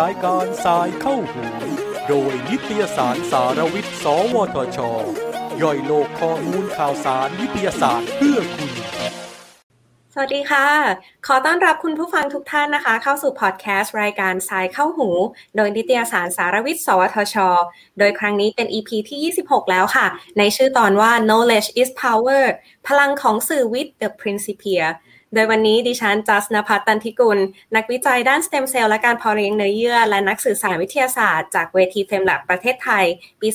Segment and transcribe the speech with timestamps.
[0.00, 1.44] รายการสายเข้าหู
[2.08, 4.04] โดยนิตยสารสารวิทย์ ส
[4.34, 4.78] วทช
[5.62, 8.70] ย่อยโลกข้อมูลข่าวสารวิทยาศาสตร์เพื่อคุณ
[10.14, 10.66] สวัสดีค่ะ
[11.26, 15.08] ขอต้อนรับคุณผู้ฟังทุกท่านนะคะ เข้าสู่พอดแคสต์รายการสายเข้าหู
[15.56, 17.36] โดยนิตยสารสารวิทย์ สวทช
[17.98, 20.06] โดยครั้งนี้เป็น EP ที่ 26 แล้วค่ะ
[20.38, 22.44] ในชื่อตอนว่า knowledge is power
[22.88, 24.84] พลังของสื่อวิทย์ the principia
[25.34, 27.38] โดยวันนี้ดิฉันจัสนภัทตันทิกุล
[27.76, 33.04] นักวิจัยด้านสเต็มเซลล์และการเพาะเลี้ยงเนื้อเยื่อ และนักสื่อสารวิทยาศาสตร์จากเวทีเฟมแลบประเทศไทย
[33.40, 33.48] ปี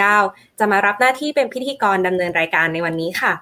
[0.00, 3.32] 2019 จะมารับหน้าที่เป็นพิธีกรดำเนินรายการในวันนี้ค่ะ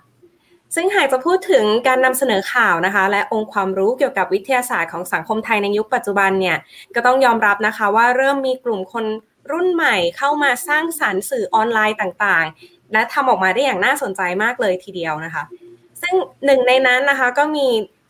[0.74, 6.56] ซึ่งหากจะพูดถึงการนำเสนอข่าวนะคะ และองค์ความรู้เกี่ยวกับวิทยาศาสตร์ของสังคมไทยในยุคปัจจุบันเนี่ย
[6.94, 9.04] ก็ต้องยอมรับนะคะว่าเริ่มมีกลุ่มคน
[9.52, 15.42] รุ่นใหม่เข้ามาสร้างสารรค์สื่อออนไลน์ต่างๆ และทำออกมาได้อย่างน่าสนใจมากเลยทีเดียวนะคะ
[16.04, 17.68] ซึ่งหนึ่งในนั้นนะคะก็มี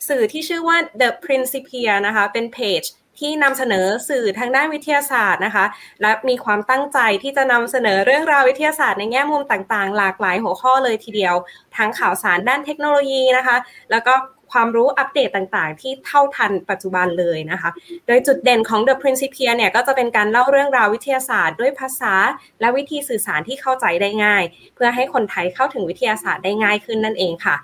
[0.08, 2.82] สื่อที่ชื่อว่า The Principia นะคะเป็นเพจ
[3.18, 5.64] ที่นำเสนอสื่อทางด้านวิทยาศาสตร์นะคะ
[6.02, 11.34] และมีความตั้งใจที่จะนำเสนอเรื่องราววิทยาศาสตร์ในแง่มุมต่างๆ หลากหลายหัวข้อเลยทีเดียว
[11.76, 13.56] ทั้งข่าวสารด้านเทคโนโลยีนะคะ
[13.90, 14.14] แล้วก็
[14.52, 17.70] ความรู้อัปเดตต่างๆ ที่เท่าทันปัจจุบันเลยนะคะ
[18.06, 22.14] โดยจุดเด่นของ The Principia เนี่ยก็จะเป็นการเล่าเรื่องราววิทยาศาสตร์ด้วยภาษา
[22.60, 24.42] และวิธีสื่อสารที่เข้าใจได้ง่าย
[24.74, 27.56] เพื่อให้คนไทยเข้าถึงวิทยาศาสตร์ได้ง่ายขึ้นนั่นเองค่ะ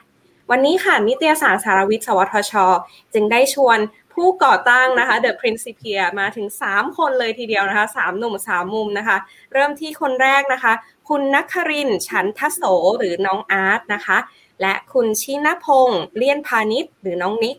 [0.53, 2.53] วันนี้ค่ะนิตยสารสารวิทย์ สวทช
[3.15, 3.79] จึงได้ชวน
[4.15, 9.17] ผู้ก่อตั้งนะคะ The Principia มาถึง 3 คนเลยทีเดียวนะคะ 3 หนุ่ม 3 มุมนะคะ
[9.53, 10.73] เริ่มที่คนแรกนะคะ
[11.09, 12.63] คุณนักครินฉันทโส
[12.99, 14.19] หรือน้องอาร์ตนะคะ
[14.61, 17.57] และคุณชินพงษ์เลี่ยนพาณิชย์หรือน้องนิก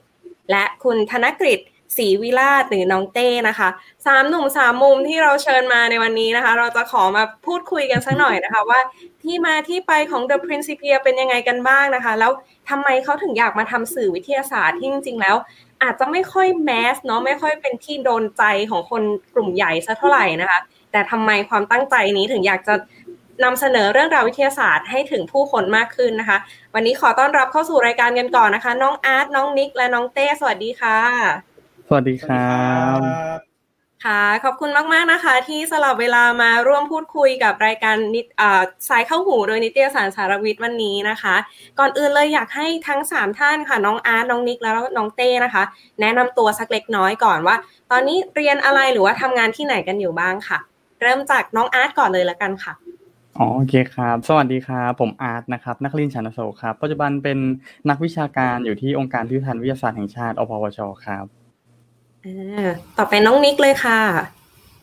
[0.51, 1.59] และคุณธนกฤษ
[1.97, 3.69] ศรีวิลาหรือน้องเต้นะคะ
[4.05, 8.79] สามหนุ่มสามมุมที่เราเชิญมาในวันนี้นะคะ เราจะขอมาพูดคุยกันสักหน่อยนะคะว่า
[9.23, 12.31] ที่มาที่ไปของ The Principia เป็นยังไงกันบ้างนะคะ แล้ว
[12.69, 15.35] ทำไมเขาถึงอยากมาทำสื่อวิทยาศาสตร์ที่จริง ๆ แล้ว
[15.83, 19.03] อาจจะไม่ค่อยแมสเนาะไม่ค่อยเป็นที่โดนใจของคน
[19.33, 20.59] กลุ่มใหญ่สักเท่าไหร่นะคะ
[20.91, 22.75] แต่ทำไมความตั้งใจนี้ถึงอยากจะ
[23.43, 26.37] นำเสนอเรื่องราววิทยาศาสตร์ให้ถึงผู้คนมากขึ้นนะคะ
[26.73, 31.50] วันนี้ขอต้อนรับเข้าสู่รายการกันก่อนนะคะ น้องอาร์ตน้องนิกและน้องเต้สวัสดีค่ะ
[31.93, 32.61] วัสดีครั
[32.97, 32.99] บ
[34.05, 41.35] ค่ะ ขอบคุณมาก ๆ นะคะ ที่สลับเวลามาร่วมพูดคุยกับรายการนิอ่าสายเข้าหูโดยนิตยสารสารวิทย์วันนี้นะคะ
[41.79, 45.63] ก่อนอื่นเลยอยากให้ทั้งสามท่านค่ะ น้องอาร์ตน้องนิกแล้วน้องเต้นะคะ
[46.01, 47.55] แนะนำตัวสักเล็กน้อยก่อนว่า
[47.91, 50.59] ตอนนี้เรียนอะไรหรือว่าทำงานที่ไหนกันอยู่บ้างค่ะ
[51.01, 52.73] เริ่มจากน้องอาร์ตก่อนเลยละกันค่ะ
[53.37, 57.37] อ๋อโอเคครับ สวัสดีครับผมอาร์ตนะครับ นักลินชันโศกครับ ปัจจุบันเป็น
[57.89, 61.40] นักวิชาการอยู่ที่องค์การพิพิธภัณฑ์วิทยาศาสตร์แห่งชาติอพวชครับอ่า
[62.97, 63.99] ต่อไปน้องนิกเลยค่ะ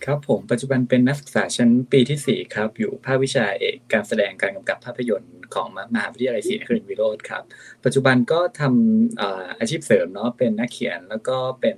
[0.05, 7.43] ครับผมปัจจุบันเป็นนักศึกษาชั้นปีที่ 4 ครับ อยู่ภาควิชาเอกการแสดงการกำกับภาพยนตร์ของมหาวิทยาลัยศรีนครินทรวิโรธครับ
[7.85, 11.77] ปัจจุบันก็ทำอาอาชีพเสริมเนาะเป็นนักเขียนแล้วก็เป็น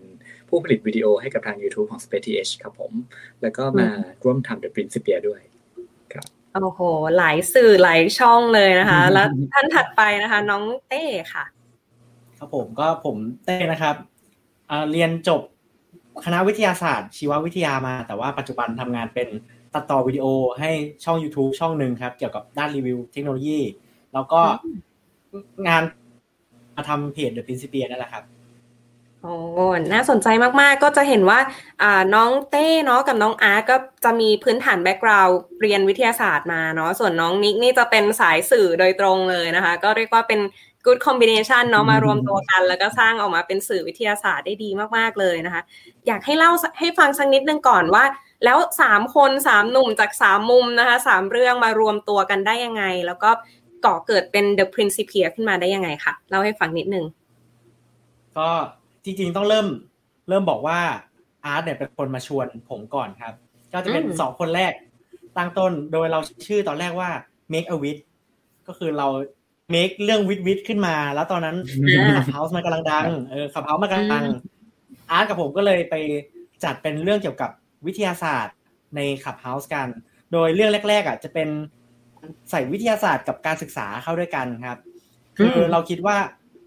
[0.49, 2.93] ผู้ผลิตวิดีโอให้กับทาง YouTube ของ Space TH ครับผม
[3.43, 3.89] แล้วก็มา
[4.25, 5.41] ร่วมทำ The Principia ด้วย
[6.55, 6.81] โอ้โห
[7.17, 11.05] หลายสื่อหลายช่องเลยนะคะ แล้วท่านถัดไปนะคะ น้องเต้
[11.35, 11.45] ค่ะ
[12.39, 13.17] ครับผมก็ผม
[13.47, 14.10] เต้นะครับอ่า
[14.93, 15.43] เรียนจบ
[16.25, 19.29] คณะวิทยาศาสตร์ ชีววิทยามา แต่ว่าปัจจุบันทำงานเป็น
[19.75, 20.27] ตัดต่อวิดีโอ
[20.59, 20.71] ให้
[21.05, 23.61] ช่อง YouTube ช่องหนึ่งครับ เกี่ยวกับด้านรีวิวเทคโนโลยี
[24.15, 24.41] แล้วก็
[25.69, 25.83] งาน
[26.77, 28.25] มาทำเพจ The Principia นั่นแหละครับ
[29.23, 29.35] โอ้
[29.93, 30.29] น่าสนใจ
[30.61, 31.39] มากๆ ก็จะเห็นว่า
[31.83, 40.41] อ่าน้องเต้เนาะกับน้องอาร์ตก็จะมีพื้นฐาน background เรียนวิทยาศาสตร์มาเนาะ ส่วนน้องนิกนี่จะเป็นสายสื่อโดยตรงเลยนะคะ ก็เรียกว่าเป็น
[40.87, 45.63] good combination เนาะมารวมตัวกัน แล้วก็สร้างออกมาเป็นสื่อวิทยาศาสตร์ได้ดีมากๆเลยนะคะ
[46.07, 48.05] อยากให้เล่าให้ฟังสักนิดนึงก่อนว่า
[48.45, 53.31] แล้วสามคนสามหนุ่มจากสามมุมนะคะสามเรื่องมารวมตัวกันได้ยังไง แล้วก็
[53.85, 57.05] ก่อเกิดเป็น The Principia ขึ้นมาได้ยังไงคะเล่าให้ฟังนิดนึง
[58.37, 58.49] ก็
[59.05, 59.67] จริงๆต้องเริ่ม
[60.29, 60.79] เริ่มบอกว่า
[61.45, 63.35] อาร์ตเนี่ยเป็นคนมาชวนผมก่อนครับ
[63.73, 64.73] ก็จะเป็นอืมสองคนแรก
[65.37, 67.11] ตั้งต้นโดยเราชื่อตอนแรกว่า
[67.53, 67.99] make a วิทย์
[68.67, 69.07] ก็คือเรา
[69.75, 71.57] make เรื่องวิทย์วิทย์ขึ้นมา แล้วตอนนั้น
[71.99, 74.25] อ่า Clubhouse มันกำลังดังเออ Clubhouse มันกำลังดัง
[75.11, 75.95] อาร์ตกับผมก็เลยไป
[76.65, 77.51] จัดเป็นเรื่องเกี่ยวกับ
[77.87, 78.57] วิทยาศาสตร์
[78.97, 79.89] ใน Clubhouse กัน
[80.33, 81.49] โดยเรื่องแรก ๆอะจะเป็น
[82.51, 84.79] ใส่วิทยาศาสตร์กับการศึกษาเข้าด้วยกันครับ
[85.39, 86.17] คือเราคิดว่า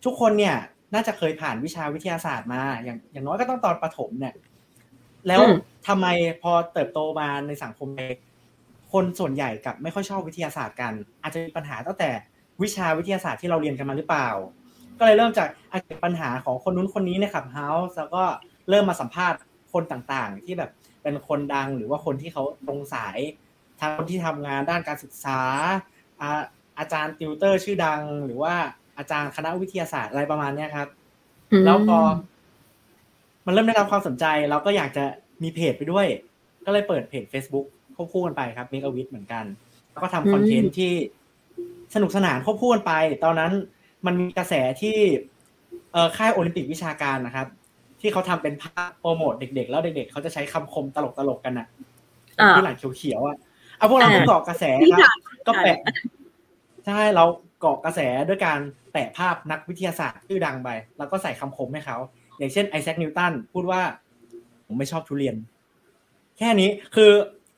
[0.06, 0.56] ทุกคนเนี่ย
[0.94, 4.34] น่าจะเคยผ่านวิชาวิทยาศาสตร์มา อย่างอย่างน้อยก็ต้องตอนประถมเนี่ย
[5.28, 5.56] แล้วอืม
[5.88, 6.08] ทำไม
[6.42, 8.12] พอเติบโตมาในสังคมไทย
[8.94, 12.10] คนส่วนใหญ่กลับไม่ค่อยชอบวิทยาศาสตร์กัน อาจจะมีปัญหาตั้งแต่
[12.64, 14.30] วิชาวิทยาศาสตร์ที่เราเรียนกันมาหรือเปล่า
[15.00, 18.24] ก็เลยเริ่มจากอาจจะปัญหาของคนนู้นคนนี้ใน Clubhouse แล้วก็
[18.70, 19.40] เริ่มมาสัมภาษณ์
[19.74, 20.72] คนต่างๆ ที่แบบ
[21.04, 23.18] เป็นคนดังหรือว่าคนที่เขาตรงสาย
[23.80, 25.40] ทั้งคนที่ทำงานด้านการศึกษา
[26.22, 26.30] อา
[26.80, 28.56] อาจารย์ติวเตอร์ชื่อดัง หรือว่า
[28.98, 30.88] อาจารย์คณะวิทยาศาสตร์อะไรประมาณเนี้ยครับ
[31.66, 32.00] แล้วพอ
[33.46, 35.06] มันเริ่มได้รับความสนใจ เราก็อยากจะ
[35.44, 36.08] มีเพจไปด้วย
[36.66, 37.66] ก็เลยเปิดเพจ Facebook
[37.96, 39.46] ควบคู่กันไปครับ Make a w i t เหมือนกัน
[39.92, 40.94] แล้วก็ทำคอนเทนต์ที่
[41.96, 42.94] สนุกสนานควบคู่กันไป
[43.24, 43.52] ตอนนั้น
[44.06, 44.98] มันมีกระแสที่
[45.94, 47.48] เออค่ายโอลิมปิกวิชาการนะครับ
[48.02, 50.98] ที่เขาทำเป็นภาพโปรโมทเด็ก ๆ แล้วเด็ก ๆ เขาจะใช้คำคมต
[51.30, 51.68] ลกๆกันอะ
[52.56, 53.38] ที่หลังเขียวๆอะ
[53.78, 54.64] เอาพวกเราเกาะกระแส
[54.94, 55.10] ครับ
[55.48, 55.78] ก็แปะ
[56.86, 57.24] ใช่เรา
[57.60, 58.00] เกาะกระแส
[58.30, 58.60] ด้วยการ
[58.92, 61.98] แปะภาพนักวิทยาศาสตร์ชื่อดังไปแล้วก็ใส่คำคมให้เขา
[62.38, 63.82] อย่างเช่นไอแซคนิวตันพูดว่า
[64.68, 65.36] ผมไม่ชอบทุเรียน
[66.38, 67.12] แค่นี้คือ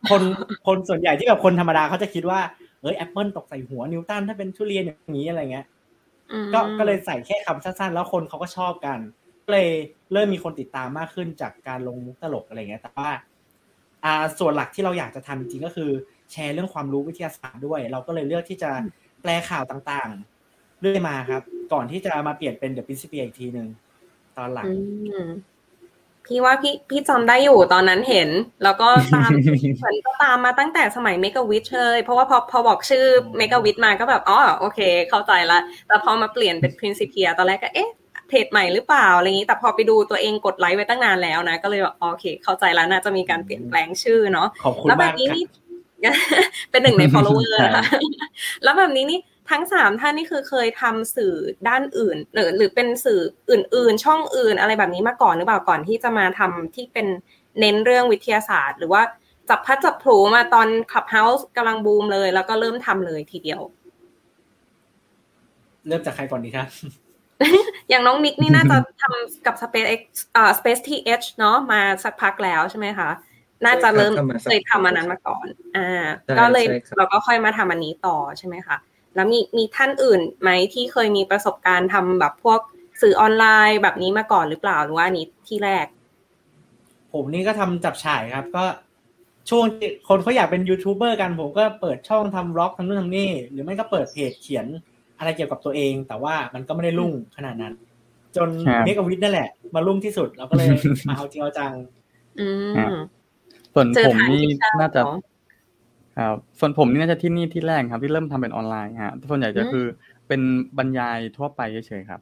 [0.09, 0.21] คน
[0.67, 2.39] คนส่วนใหญ่ที่แบบคนธรรมดาเขาจะคิดว่า
[2.85, 5.65] เฮ้ยแอปเปิลตกใส่หัวนิวตันถ้าเป็นทุเรียนอย่างนี้อะไรเงี้ย
[6.53, 8.99] ก็ก็เลยใส่แค่คำสั้นๆ แล้วคนเขาก็ชอบกัน
[9.45, 9.69] ก็เลย
[10.13, 13.09] เริ่มมีคนติดตามมากขึ้นจากการลงมุกตลกอะไรเงี้ย แต่ว่า
[14.03, 15.89] อ่าส่วนหลักที่เราอยากจะทำจริงก็คือ
[16.31, 18.69] แชร์เรื่องความรู้วิทยาศาสตร์ด้วย เราก็เลยเลือกที่จะ
[19.21, 21.43] แปลข่าวต่างๆ เรื่อยมาครับ
[21.73, 23.67] ก่อนที่จะมาเปลี่ยนเป็น The Principia อีกทีหนึ่ง
[24.38, 24.67] ตอนหลัง
[26.27, 28.30] พี่ว่าพี่พี่จำได้อยู่ตอนนั้นเห็น
[28.63, 29.30] แล้วก็ตาม
[29.80, 33.06] เหมือนก็ตามมาตั้งแต่สมัย make a วิทย์เลย เพราะว่าพอพอบอกชื่อ
[33.38, 34.80] make a วิทย์มาก็แบบอ๋อโอเค
[35.10, 37.92] เข้าใจละ แต่พอมาเปลี่ยนเป็น Principia ตอนแรกก็เอ๊ะ
[38.30, 45.45] เพจใหม่หรือเปล่าอะไรอย่างนี้ แต่พอไปดูตัวเองกดไลค์ไว้ตั้งนานแล้วนะ ก็เลยแบบโอเค เข้าใจแล้วน่าจะมีการเปลี่ยนแปลงชื่อเนาะขอบคุณแล้วแบมากบนี้ครับนี่
[46.72, 47.86] เป็นหนึ่งใน follower นะคะ
[48.63, 49.19] แล้วแบบนี้นี่
[49.50, 51.33] ทั้งสามท่านนี่คือเคยทำสื่อ
[51.68, 53.19] ด้านอื่น หรือหรือเป็นสื่อ
[53.50, 57.07] อื่น ๆ ช่องอื่นอะไรแบบนี้มาก่อนหรือเปล่าก่อนที่จะมาทำที่เป็น
[57.59, 59.01] เน้นเรื่องวิทยาศาสตร์ หรือว่า
[59.50, 63.62] จับพัดจับผูมาตอน Clubhouse กำลังบูมเลย แล้วก็เริ่มทำเลยทีเดียว
[65.88, 66.68] เริ่มจากใครก่อนดีครับ
[67.89, 70.01] อย่างน้องมิกนี่น่าจะทำกับ Space X
[70.36, 73.09] อ่า Space TH เนาะมาสักพักแล้วใช่ไหมคะ
[73.65, 75.45] น่าจะเริ่มใช่ครับทำมาสักเคยทำอันนั้นมาก่อน
[75.77, 78.77] อ่าใช่ก็เลยใช่ครับเราก็ค่อยมาทำอันนี้ต่อใช่ไหมคะ
[79.15, 82.59] แล้วมีมีท่านอื่นไหมที่เคยมีประสบการณ์ทำแบบพวก
[83.01, 85.85] สื่อออนไลน์แบบนี้มาก่อนหรือเปล่าหรือว่าอันนี้ที่แรก
[87.13, 88.63] ผมนี่ก็ทำจับฉ่ายครับ ก็
[89.50, 94.65] ช่วงที่คนเขาอยากเป็นยูทูบเบอร์กันผมก็เปิดช่องทำบล็อกทำนู่นทำนี่หรือไม่ก็เปิดเพจเขียน
[95.17, 97.73] อะไรเกี่ยวกับตัวเอง แต่ว่ามันก็ไม่ได้รุ่งขนาดนั้น
[98.35, 100.67] จนครับเมกวิทนั่นแหละ มารุ่งที่สุดเราก็เลย
[101.07, 101.73] มาเอาจริงเอาจัง
[102.39, 102.47] อื
[102.91, 102.95] ม
[103.73, 105.17] ส่วนเจอผมทางนี่ที่ชอบน่าจะเนอะ
[106.17, 109.85] ครับส่วนผมนี่น่าจะที่นี่ที่แรกครับ ที่เริ่มทำเป็นออนไลน์ฮะส่วนใหญ่จะอืมคือ
[110.27, 110.41] เป็น
[110.77, 112.21] บรรยายทั่วไปเฉยๆครับ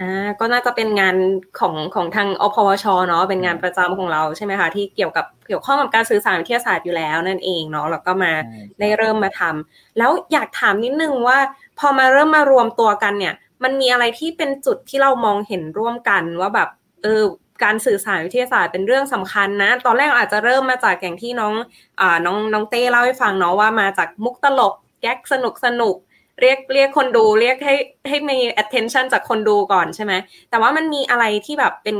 [0.00, 1.16] อ่าก็น่าจะเป็นงาน
[1.60, 11.38] ของของทางอพวชเนาะเป็นงานประจำของเราใช่ไหมคะที่เกี่ยวกับเกี่ยวข้องกับการสื่อสารวิทยาศาสตร์อยู่แล้วนั่นเองเนาะแล้วก็มาใช่ได้เริ่มมาทำแล้วอยากถามนิดนึงว่า
[11.78, 16.68] พอมาเริ่มมารวมตัวกันเนี่ย มันมีอะไรที่เป็นจุดที่เรามองเห็นร่วมกันว่าแบบ
[17.02, 17.22] เออ
[17.64, 21.54] การสื่อสารวิทยาศาสตร์เป็นเรื่องสำคัญนะ ตอนแรกอาจจะเริ่มมาจากอย่างที่น้อง
[22.00, 25.96] อ่าน้องน้องเต้เล่าให้ฟังเนาะว่ามาจากมุกตลกแก๊กสนุกสนุก
[26.40, 27.74] เรียกเรียกคนดูเรียกให้
[28.08, 30.12] ให้มี attention จากคนดูก่อนใช่ไหม
[30.50, 31.98] แต่ว่ามันมีอะไรที่แบบเป็น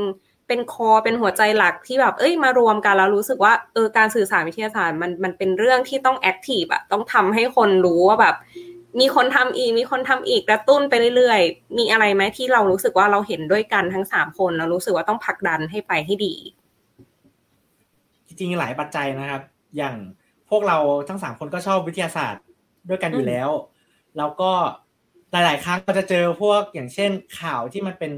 [0.48, 8.34] เป็นคอเป็นหัวใจหลักที่แบบเอ้ยมารวมกันแล้วรู้สึกว่าเออการสื่อสารวิทยาศาสตร์มันมันเป็นเรื่องที่ต้อง active อะต้องทำให้คนรู้ว่าแบบ
[9.00, 16.34] มีคนทำอีก มีคนทำอีกกระตุ้นไปเรื่อยๆ มีอะไรไหมที่เรารู้สึกว่าเราเห็นด้วยกันทั้งสามคนแล้วรู้สึกว่าต้องผลักดันให้ไปให้ดี
[18.26, 19.42] จริงๆหลายปัจจัยนะครับ
[19.76, 19.96] อย่าง
[20.50, 20.78] พวกเรา
[21.08, 22.44] ทั้งสามคนก็ชอบวิทยาศาสตร์
[22.88, 23.50] ด้วยกันอยู่แล้ว
[24.16, 24.52] แล้วก็
[25.32, 27.10] หลายๆ ครั้งเราจะเจอพวกอย่างเช่น
[27.40, 28.12] ข่าวที่มันเป็น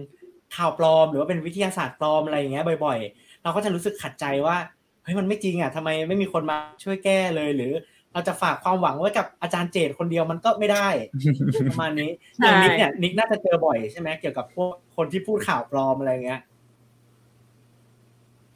[0.56, 4.56] ข่าวปลอม หรือว่าเป็นวิทยาศาสตร์ปลอมอะไรอย่างเงี้ยบ่อย ๆ เราก็จะรู้สึกขัดใจว่า
[5.02, 7.72] เฮ้ยมันไม่จริงอะทำไมไม่มีคนมาช่วยแก้เลยหรือ
[8.18, 10.88] เราจะฝากความหวังไว้กับอาจารย์เจตคนเดียวมันก็ไม่ได้
[11.70, 16.40] ประมาณนี้อย่างนิกเนี่ยนิกน่าจะเจอบ่อยใช่ไหมเกี่ยวกับพวกคนที่พูดข่าวปลอมอะไรเงี้ย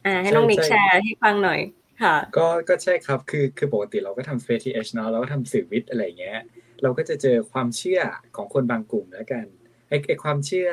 [0.05, 1.59] อ่าให้น้องนิกใช่แชร์ให้ฟังหน่อย
[2.01, 6.39] ค่ะก็ก็ใช่ครับคือคือปกติเราก็ทำ Space TH เนาะเราก็ทำสื่อวิทย์อะไรอย่างเงี้ย
[6.81, 8.01] เราก็จะเจอความเชื่อ
[8.35, 9.45] ของคนบางกลุ่มแล้วกัน
[9.93, 10.69] ไอ้ไอ้ความเชื่อ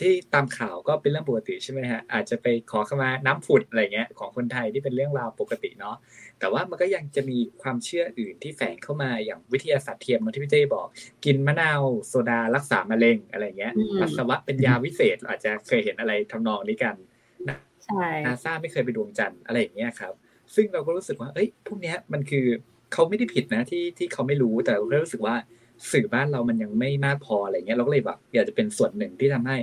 [0.00, 5.96] ที่ตามข่าวก็เป็นเรื่องปกติใช่ไหมฮะอาจจะไปขอขมาน้ำผุดอะไรเงี้ยของคนไทยที่เป็นเรื่องราวปกติเนาะ
[6.38, 10.86] แต่ว่ามันก็ยังจะมีความเชื่ออื่นที่แฝงเข้ามาอย่างวิทยาศาสตร์เทียมเหมือนที่พี่เต้บอก
[11.24, 16.94] กินมะนาวโซดารักษามะเร็งอะไรเงี้ยอืมปัสสาวะเป็นยาวิเศษเราอาจจะเคยเห็นอะไรทำนองนี้กัน
[17.84, 20.12] ใช่นาซาไม่เคยไปดวงจันทร์อะไรอย่างเงี้ยครับ
[20.54, 22.46] ซึ่งเราก็รู้สึกว่า เอ้ยพวกเนี้ยมันคือ
[22.92, 25.36] เขาไม่ได้ผิดนะที่ที่เขาไม่รู้แต่เราก็รู้สึกว่า
[25.92, 29.56] สื่อบ้านเรามันยังไม่มากพออะไรเงี้ยเราก็เลยแบบอยากจะเป็นส่วนหนึ่งที่ทำให้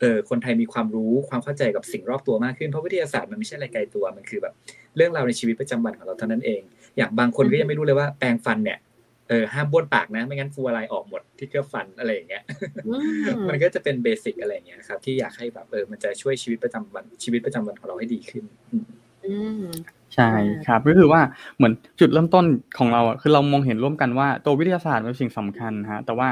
[0.00, 4.54] เออคนไทยมีความรู้ความเข้าใจกับสิ่งรอบตัวมากขึ้นเพราะวิทยาศาสตร์มันไม่ใช่อะไรไกลตัวมันคือแบบ
[4.96, 6.60] เรื่องราวในชีวิตประจำวันของเราเท่านั้นเอง
[6.96, 8.78] อย่างบางคนก็ยังไม่รู้เลยว่าแปรงฟันเนี่ย
[9.28, 12.42] เออห้ามบ้วนปากนะ ไม่งั้นฟูอะไรออกหมดที่เคลือบฟันอะไรอย่างเงี้ย
[12.86, 18.84] อืมมันก็จะเป็นเบสิกอะไรอย่างเงี้ยครับ ที่อยากให้แบบเออมันจะช่วยชีวิตประจำวันชีวิตประจำวันของเราให้ดีขึ้น อืม
[19.26, 19.64] อืม
[20.14, 20.30] ใช่
[20.66, 21.20] ครับก็คือว่า
[21.56, 22.44] เหมือนจุดเริ่มต้น
[22.78, 26.28] ของเราอะคือเรามองเห็นร่วมกันว่าตัววิทยาศาสตร์เป็นสิ่งสำคัญฮะแต่ว่า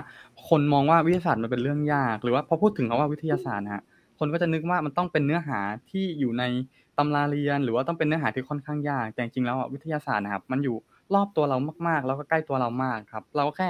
[0.49, 3.83] คนมองว่าวิทยาศาสตร์มันเป็นเรื่องยาก หรือว่าพอพูดถึงคำว่าวิทยาศาสตร์นะฮะ
[4.18, 5.59] คนก็จะนึกว่ามันต้องเป็นเนื้อหา
[5.90, 6.45] ที่อยู่ใน
[6.99, 10.76] ตำราเรียน หรือว่าต้องเป็นเนื้อหาที่ค่อนข้างยากแต่จริงๆแล้ววิทยาศาสตร์นะครับมันอยู่
[11.14, 11.56] รอบตัวเรา
[11.88, 13.68] มากๆ แล้วก็ใกล้ตัวเรามากครับ เราแค่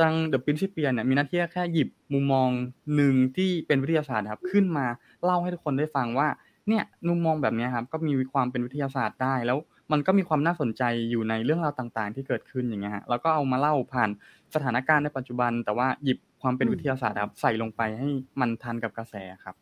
[0.00, 2.48] ตังเดอะปรินซิเปียเนี่ยมีหน้าที่แค่หยิบมุมมอง
[2.96, 4.86] หนึ่งที่เป็นวิทยาศาสตร์ครับขึ้นมา
[5.24, 6.28] เล่าให้ทุกคนได้ฟังว่า
[6.68, 9.58] เนี่ยมุมมองแบบนี้ครับก็มีความเป็นวิทยาศาสตร์ได้แล้ว
[9.92, 14.10] มันก็มีความน่าสนใจอยู่ในเรื่องราวต่างๆ ที่เกิดขึ้นอย่างเงี้ยฮะแล้วก็เอามาเล่าผ่าน
[14.54, 18.08] สถานการณ์ในปัจจุบัน แต่ว่าหยิบความเป็นวิทยาศาสตร์ครับใส่ลงไปให้
[18.40, 19.54] มันทันกับกระแสครับ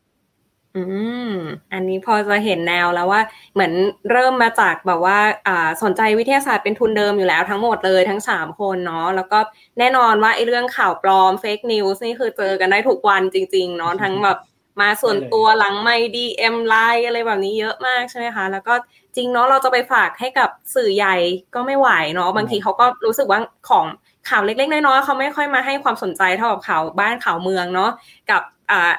[0.77, 0.83] อื
[1.29, 1.33] ม
[1.73, 3.21] อันนี้พอจะเห็นแนวแล้วว่า
[3.55, 3.73] เหมือน
[4.11, 9.39] เริ่มมาจากแบบว่า อ่าสนใจวิทยาศาสตร์เป็นทุนเดิมอยู่แล้วทั้งหมดเลยทั้งสามคนเนาะแล้วก็
[9.79, 14.39] แน่นอนว่าไอ้เรื่องข่าวปลอม fake news นี่คือเจอกันได้ทุกวันจริง ๆ เนาะทั้งแบบ
[14.81, 18.75] มาส่วนตัวหลังไมค์ DM ไลน์อะไรแบบนี้เยอะมากใช่ไหมคะ แล้วก็
[19.17, 21.17] จริงเนาะเราจะไปฝากให้กับสื่อใหญ่
[21.55, 23.87] ก็ไม่ไหวเนาะบางทีเขาก็รู้สึกว่าของ
[24.29, 27.91] ข่าวเล็กๆน้อยๆเขาไม่ค่อยมาให้ความสนใจเท่ากับข่าวบ้านข่าวเมืองเนาะ
[28.31, 28.43] กับ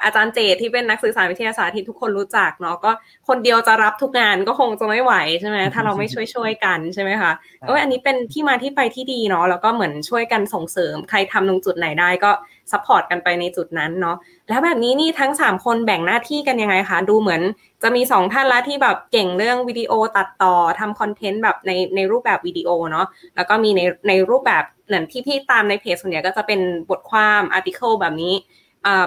[0.04, 2.90] อาจารย์เจที่เป็นนักสื่อสารวิทยาศาสตร์ที่ทุกคนรู้จักเนาะก็
[3.28, 7.32] คนเดียวจะรับทุกงานก็คงจะไม่ไหวใช่ไหมถ้าเราไม่ช่วยช่วยกันใช่ไหมคะ
[7.66, 12.30] เอออันนี้เป็นที่มาที่ไปที่ดีเนาะแล้วก็เหมือนช่วยกันส่งเสริมใครทำตรงจุดไหนได้ก็
[12.72, 14.16] support กันไปในจุดนั้นเนาะ
[14.48, 17.42] แล้วแบบนี้นี่ทั้ง 3 คนแบ่งหน้าที่กันยังไงคะดูเหมือน
[17.82, 23.06] จะมี 2 ท่านละที่แบบเก่งเรื่องวิดีโอตัดต่อทำคอนเทนต์แบบในในรูปแบบวิดีโอเนาะ
[23.36, 28.34] แล้วก็มีในในรูปแบบเหมือนที่พี่ตามในเพจส่วนใหญ่ก็จะเป็นบทความอาร์ติเคิลแบบนี้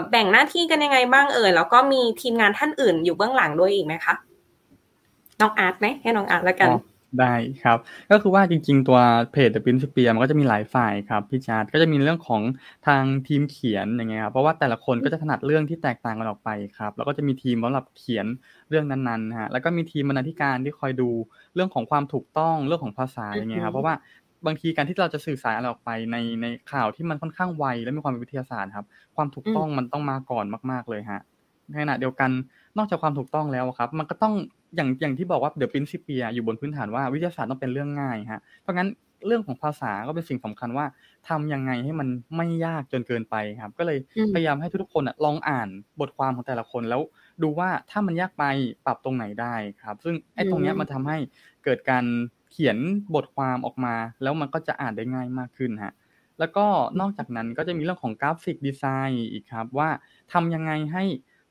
[0.09, 4.13] แบ่งหน้าที่กันยังไงบ้างเอ่ยแล้วก็มีทีมงานท่านอื่นอยู่เบื้องหลังด้วยอีกไหมคะ
[5.41, 6.69] น้องอาร์ตไหมให้น้องอาร์ตแล้วกัน
[7.19, 7.33] ได้
[7.63, 7.77] ครับ
[8.11, 8.99] ก็คือว่าจริง ๆ ตัว
[9.31, 12.41] เพจ The Principia มันก็จะมีหลายฝ่ายครับพี่จาร์ดก็จะมีเรื่องของ
[12.87, 18.25] ทางทีมเขียนอย่างเงี้ยครับเพราะว่าแต่ละคนก็จะถนัดเรื่องที่แตกต่างกันออกไปครับแล้วก็จะมีทีมสำหรับเขียน
[18.69, 21.09] เรื่องนั้นๆฮะแล้วก็มีทีมบรรณาธิการที่คอยดู
[21.55, 23.93] เรื่องของความถูกต้องเรื่องของภาษาอย่างเงี้ยครับเพราะว่า
[24.45, 31.21] บางทีการที่เราจะสื่อสารอะไรออกไปในในข่าวที่มันค่อนข้างไวและมีความเป็นวิทยาศาสตร์ครับ ความถูกต้องมันต้องมาก่อนมาก ๆเลยฮะ
[31.69, 32.31] ในขณะเดียวกัน
[32.77, 34.33] นอกจากความถูกต้องแล้วครับ มันก็ต้อง
[34.75, 38.89] อย่างอย่างที่บอกว่าเดอะปรินซิเปียอยู่บนพื้นฐานว่าวิทยาศาสตร์ต้องเป็นเรื่องง่ายฮะเพราะงั้น
[39.27, 40.85] เรื่องของภาษาก็เป็นสิ่งสำคัญว่า
[41.29, 43.97] ทำยังไงให้มันไม่ยากจนเกินไปครับ ก็เลย
[44.33, 45.69] พยายามให้ทุกคนลองอ่าน
[45.99, 47.01] บทความของแต่ละคนแล้ว
[47.43, 48.43] ดูว่าถ้ามันยากไป
[48.85, 51.17] ปรับตรงไหนได้ครับ ซึ่งไอ้ตรงนี้มันทำให้
[51.63, 52.05] เกิดการ
[52.51, 52.77] เขียน
[53.15, 55.93] บทความออกมา แล้วมันก็จะอ่านได้ง่ายมากขึ้นฮะ
[56.39, 56.65] แล้วก็
[56.99, 59.89] นอกจากนั้นก็จะมีเรื่องของกราฟิกดีไซน์อีกครับ ว่า
[60.33, 61.03] ทำยังไงให้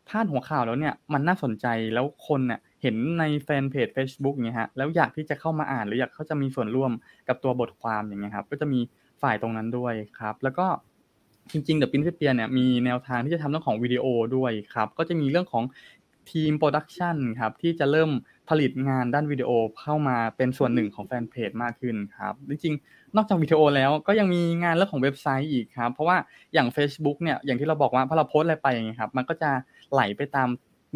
[0.09, 6.93] พาดหัวข่าวแล้วเนี่ยมันน่าสนใจแล้วคนเนี่ยเห็นในแฟนเพจ Facebook อย่างเนี่ยฮะแล้วอยากที่จะเข้ามาอ่านหรืออยากเขาจะมีส่วนร่วม
[7.29, 8.81] กับตัวบทความอย่างเงี้ยครับก็จะมี
[9.23, 10.67] ฝ่ายตรงนั้นด้วยครับ แล้วก็
[11.53, 14.05] จริงๆ The Principia เนี่ยมีแนวทางที่จะทำเรื่องของวิดีโอ
[14.37, 15.65] ด้วยครับก็จะมีเรื่องของ
[16.31, 18.11] ทีม production ครับที่จะเริ่ม
[18.49, 19.51] ผลิตงานด้านวิดีโอ
[19.81, 26.17] เข้ามาเป็นส่วนหนึ่งของแฟนเพจมากขึ้นครับ จริงๆ นอกจากวิดีโอแล้วก็ยังมีงานเรื่องของเว็บไซต์อีกครับ เพราะว่า
[26.55, 29.51] อย่าง Facebook เนี่ยอย่างที่เราบอกว่าพอเราโพสอะไรไปอย่างเงี้ยครับมันก็จะ
[29.93, 30.49] ไหลไปตาม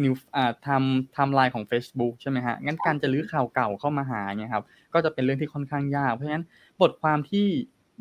[0.03, 6.45] news อ่าทำทำลายของ Facebook ใช่ไหมฮะงั้นการจะรื้อข่าวเก่าเข้ามาหาเนี่ยครับก็จะเป็นเรื่องที่ค่อนข้างยาก เพราะฉะนั้น
[6.81, 7.47] บทความที่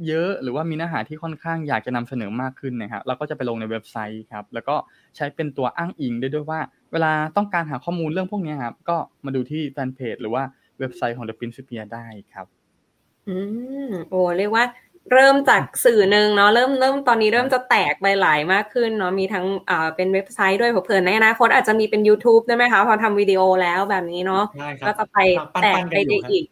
[0.09, 4.76] เยอะหรือว่ามีเนื้อหาที่ค่อนข้างอยากจะนำเสนอมากขึ้นนะครับเราก็จะไปลงในเว็บไซต์ครับแล้วก็
[5.16, 6.61] ใช้เป็นตัวอ้างอิงได้ด้วยว่า
[6.92, 10.42] เวลาต้องการหาข้อมูลเรื่องพวกนี้ครับ ก็มาดูที่แฟนเพจหรือว่า
[10.78, 12.47] เว็บไซต์ของ The Principia ได้ครับ
[13.28, 13.37] อื
[13.88, 14.64] มโอ้เรียกว่า
[15.12, 24.44] เริ่มจากสื่อหนึ่งเนาะเริ่มเริ่มตอนนี้เริ่มจะแตกไปหลายมากขึ้นเนาะมีทั้งอ่าเป็นเว็บไซต์ด้วยเผื่อในอนาคตอาจจะมีเป็น YouTube ได้ไหมคะพอทำวิดีโอแล้วแบบนี้เนาะ
[24.87, 25.18] ก็จะไป
[25.62, 26.44] แตกไปได้อีก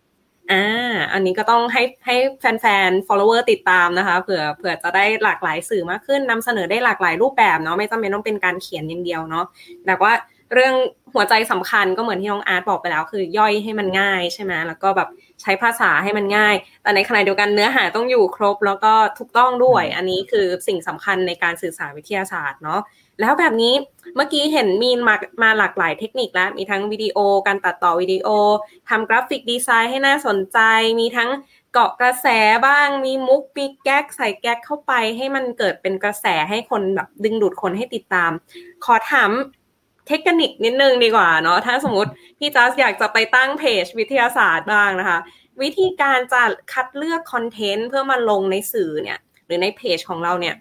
[0.50, 9.44] อ่า อันนี้ก็ต้องให้ให้แฟนๆ follower ติดตามนะคะ เผื่อเผื่อจะได้หลากหลายสื่อมากขึ้นนำเสนอได้หลากหลายรูปแบบเนาะไม่จำเป็นต้องเป็นการเขียนอย่างเดียวเนาะ
[9.86, 10.12] แต่ว่า
[10.54, 10.74] เรื่อง
[11.14, 15.08] หัวใจสำคัญก็เหมือนที่น้องอาร์ตบอกไปแล้ว คือย่อยให้มันง่ายใช่ไหมแล้วก็แบบ
[15.42, 22.80] ใช้ภาษาให้มันง่าย แต่ในขณะเดียวกันเนื้อหาต้องอยู่ครบแล้วก็ถูกต้องด้วย อันนี้คือสิ่งสำคัญในการสื่อสารวิทยาศาสตร์เนาะ
[23.20, 23.74] แล้วแบบนี้
[24.16, 28.28] เมื่อกี้เห็นมีมามาหลากหลายเทคนิคแล้ว มีทั้งวิดีโอ การตัดต่อวิดีโอ
[28.88, 30.58] ทำกราฟิกดีไซน์ให้น่าสนใจ
[31.00, 31.30] มีทั้ง
[31.72, 32.26] เกาะกระแส
[32.66, 38.30] บ้าง มีมุกมีแก๊กใส่แก๊กเข้าไป ให้มันเกิดเป็นกระแสให้คนแบบดึงดูดคนให้ติดตาม
[38.84, 39.30] ขอถาม
[40.08, 45.18] เทคนิคนิดนึงดีกว่าเนาะถ้าสมมติพี่จัสอยากจะไปตั้งเพจวิทยาศาสตร์บ้างนะคะ
[45.62, 50.54] วิธีการจะคัดเลือกคอนเทนต์เพื่อมาลงในสื่อเนี่ย หรือในเพจของเราเนี่ย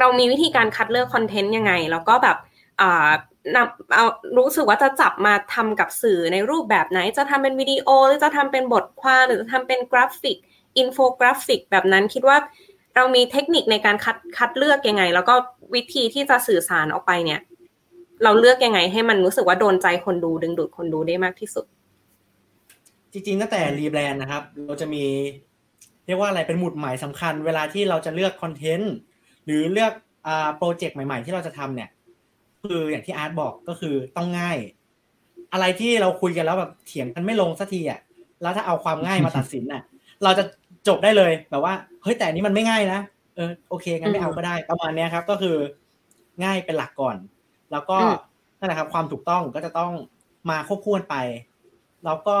[0.00, 2.36] เรามีวิธีการคัดเลือก content ยังไง แล้วก็แบบ
[2.80, 3.08] อ่า
[3.56, 4.06] นำเอา
[4.38, 10.36] รู้สึกว่าจะจับมาทำกับสื่อในรูปแบบไหน จะทำเป็นวิดีโอ หรือจะทำเป็นบทความหรือจะทำเป็นกราฟิก
[10.78, 12.38] อินโฟกราฟิกแบบนั้นคิดว่า
[12.96, 15.34] เรามีเทคนิคในการคัดคัดเลือกยังไง แล้วก็
[15.74, 17.40] วิธีที่จะสื่อสารออกไปเนี่ย
[18.24, 21.64] เราเลือกยังไงให้มันรู้สึกว่าโดนใจคนดูดึงดูดคนดูได้มากที่สุด
[23.12, 25.04] จริงๆตั้งแต่รีแบรนด์นะครับ เราจะมี
[26.06, 28.92] เรียกว่าอะไรเป็นหมุดหมายสำคัญ เวลาที่เราจะเลือกคอนเทนต์
[29.48, 29.92] หรือเลือก
[30.26, 31.90] อ่าโปรเจกต์ใหม่ ๆ ที่เราจะทำเนี่ย
[32.62, 34.58] คืออย่างที่อาร์ตบอกก็คือต้องง่าย
[35.52, 38.00] อะไรที่เราคุยกันแล้วแบบเถียงกันไม่ลงสักทีอะ
[38.42, 39.82] แล้วถ้าเอาความง่ายมาตัดสินอะ
[40.24, 40.44] เราจะ
[40.88, 43.00] จบได้เลยแบบว่าเฮ้ยแต่อันนี้มันไม่ง่ายนะ
[43.36, 45.56] เออโอเคงั้นไม่เอาก็ได้ประมาณเนี้ยครับ ก็คือ
[46.44, 47.16] ง่ายเป็นหลักก่อน
[47.72, 48.14] แล้วก็อืม
[48.58, 49.92] นั่นแหละครับความถูกต้องก็จะต้อง
[50.50, 51.16] มาควบคู่กันไป
[52.04, 52.36] แล้วก็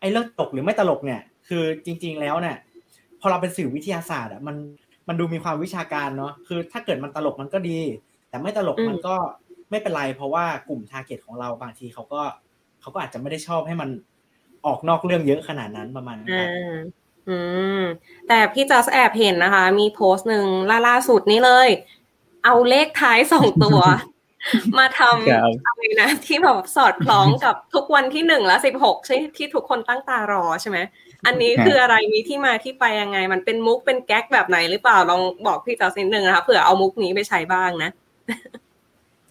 [0.00, 2.56] ไอ้เรื่องตลกหรือไม่ตลกเนี่ย คือจริง ๆ แล้วเนี่ย
[3.20, 4.56] พอเราเป็นสื่อวิทยาศาสตร์อะมัน
[5.08, 7.80] มันดูมีความวิชาการเนาะคือถ้าเกิดมันตลกมันก็ดี
[8.28, 9.14] แต่ไม่ตลกอืมมันก็
[9.70, 12.22] ไม่เป็นไร เพราะว่ากลุ่มทาร์เก็ตของเราบางทีเขาก็
[12.80, 13.90] เขาก็อาจจะไม่ได้ชอบให้มัน
[14.66, 16.50] ออกนอกเรื่องเยอะขนาดนั้นประมาณนั้นคอ่ารับ
[17.28, 17.38] อื
[17.80, 17.82] ม
[18.28, 21.68] แต่พี่จอสแอบเห็นนะคะ มีโพสต์หนึ่งล่าล่าสุดนี้เลย
[22.44, 23.80] เอาเลขท้ายสองตัว
[24.78, 30.78] มาทครับำอะไรนะที่แบบสอดคล้องกับทุกวันที่หนึ่งและสิบหกใช่ที่ทุกคนตั้งตารอใช่ไหม
[31.26, 37.90] อันนี้คืออะไรมีที่มาที่ไปยังไง มันเป็นมุกเป็นแก๊กแบบไหนหรือเปล่าลองบอกพี่จอสนิดนึงนะคะเผื่อเอามุกนี้ไปใช้บ้างนะ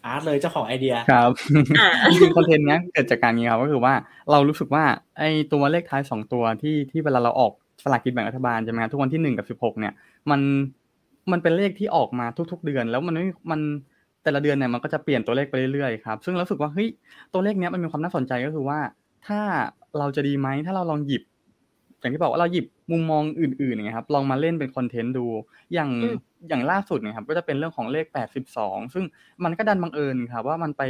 [0.05, 1.31] อาร์ตเลยเจ้าของไอเดียครับ
[1.79, 3.93] อ่าจริงๆคอนเทนต์เนี้ยเกิดจากการนี้ครับก็คือว่า
[4.31, 4.83] เรารู้สึกว่า
[5.17, 7.51] ไอ้ตัวเลขท้ายสองตัวที่ที่เวลาเราออก
[7.83, 9.93] สลากกินแบ่งรัฐบาลใช่ไหมครับทุกวันที่หนึ่งกับสิบหกเนี่ย
[10.29, 10.41] มัน
[11.31, 13.59] มันเป็นเลขที่ออกมาทุก ๆ เดือน แล้วมันไม่มัน
[14.23, 16.87] แต่ละเดือนเนี่ยมันก็จะเปลี่ยนตัวเลขไปเรื่อยๆครับซึ่งเรารู้สึกว่าเฮ้ย
[17.33, 18.79] ตัวเลขเนี้ยมันมีความน่าสนใจก็คือว่า
[19.27, 19.39] ถ้า
[19.97, 21.23] เราจะดีไหมถ้าเราลองหยิบ
[21.99, 25.25] อย่างที่บอกว่าเราหยิบมุมมองอื่นๆอย่างเงี้ยครับ ลองมาเล่นเป็นคอนเทนต์ดู
[25.73, 26.17] อย่างอืม
[26.49, 28.05] อย่างล่าสุดเนี่ยครับ ก็จะเป็นเรื่องของเลข
[28.49, 29.03] 82 ซึ่ง
[29.43, 30.81] มันก็ดันบังเอิญครับว่ามันไป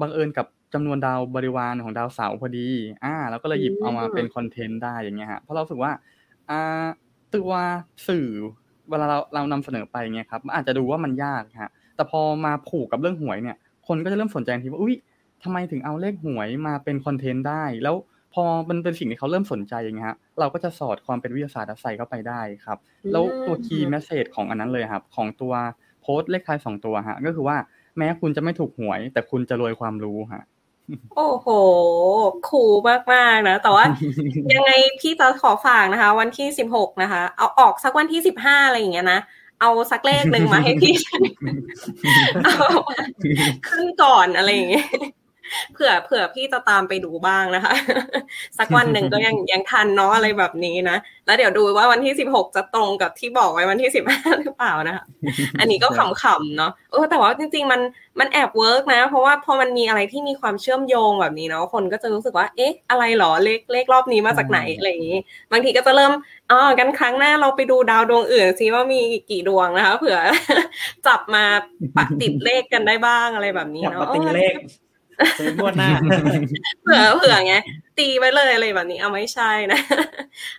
[0.00, 2.68] บังเอิญกับจำนวนดาวบริวารของดาวเสาร์พอดี
[3.04, 5.92] อ่าแล้วก็เลยหยิบเอามาเป็นคอนเทนต์ได้อย่างเงี้ยฮะเพราะเรารู้สึกว่า
[6.50, 6.86] อ่า
[7.34, 7.52] ตัว
[8.08, 8.28] สื่อ
[8.90, 14.96] เวลาเราเรานำเสนอไปเงี้ยครับมันอาจจะดูว่ามันยากฮะแต่พอมาผูกกับเรื่องหวยเนี่ย คนก็จะเริ่มสนใจทันทีว่าอุ้ย
[15.42, 17.96] ทำไมถึงเอาเลขหวยมาเป็น content ได้ แล้ว
[18.36, 22.78] พอมันเป็นสิ่งที่เขาเริ่มสนใจอย่างเงี้ยฮะเราก็จะสอดความเป็นวิทยาศาสตร์ใส่เข้าไปได้ครับ
[23.12, 25.52] แล้วตัว key message ของอันนั้นเลยครับ ของตัว
[26.02, 27.56] โพสต์เลขท้ายสองตัวฮะ ก็คือว่า
[27.98, 30.44] แม้คุณจะไม่ถูกหวย แต่คุณจะรวยความรู้ฮะ
[31.16, 31.48] โอ้โห
[32.48, 32.72] คูล
[33.12, 33.84] มากๆนะ แต่ว่า
[34.54, 39.20] ยังไงพี่จะขอฝากนะคะ วันที่สิบหกนะคะ เอาออกสักวันที่สิบห้าอะไรอย่างเงี้ยนะ
[39.60, 40.94] เอาสักเลขหนึ่งมาให้พี่
[42.44, 42.56] เอา
[43.68, 44.86] ขึ้นก่อนอะไรอย่างเงี้ย
[45.74, 47.74] เผื่อเผื่อพี่จะตามไปดูบ้างนะคะ
[48.58, 55.04] สักวันหนึ่งก็ยังยังทันเนาะอะไรแบบนี้นะ แล้วเดี๋ยวดูว่าวันที่สิบหกจะตรงกับที่บอกไว้วันที่สิบห้าหรือเปล่านะคะ
[55.60, 55.88] อันนี้ก็
[56.22, 57.80] ขำๆเนาะเออแต่ว่าจริง ๆ มัน
[58.20, 65.18] มันแอบ work นะ เพราะว่าพอมันมีอะไรที่มีความเชื่อมโยงแบบนี้เนาะคนก็จะรู้สึกว่า เอ๊ะ อะไรหรอเลขเลขรอบนี้มาจากไหนอะไรอย่างนี้
[65.52, 66.12] บางทีก็จะเริ่ม
[66.50, 70.18] อ๋อกันครั้งหน้าเราไปดูดาวดวงอื่นซิว่ามีกี่ดวงนะคะเผื่อ
[71.06, 71.44] จับมา
[71.96, 74.54] ปะติดเลขกันได้บ้างอะไรแบบนี้อยากเนาะมาตีเลข
[75.38, 75.90] ซื้องวดหน้า
[76.82, 77.54] เผื่อเผื่อไง
[77.98, 79.80] ตีไว้เลยอะไรแบบนี้เอาไม่ใช่นะ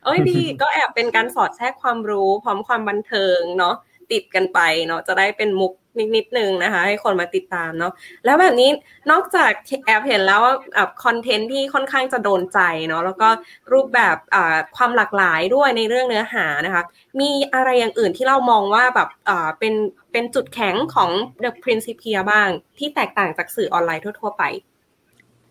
[0.03, 3.75] โอ้ยดีก็แอบเป็นการสอดแทรกความรู้พร้อมความบันเทิงเนาะ
[4.11, 7.93] ติดกันไปเนาะจะได้เป็นมุก นิดนิดนึงนะคะ ให้คนมาติดตามเนาะ
[8.25, 8.69] แล้วแบบนี้
[9.11, 9.51] นอกจาก
[9.85, 13.29] แอบเห็นแล้วว่าแบบคอนเทนต์ที่ค่อนข้างจะโดนใจเนาะแล้วก็
[13.73, 16.83] รูปแบบอ่าความหลากหลายด้วยในเรื่องเนื้อหานะคะ
[17.19, 19.73] มีอะไรอย่างอื่นที่เรามองว่าแบบอ่าเป็น
[20.11, 21.09] เป็นจุดแข็งของ
[21.43, 24.43] The Principia บ้าง ที่แตกต่างจากสื่อออนไลน์ทั่ว ๆ ไป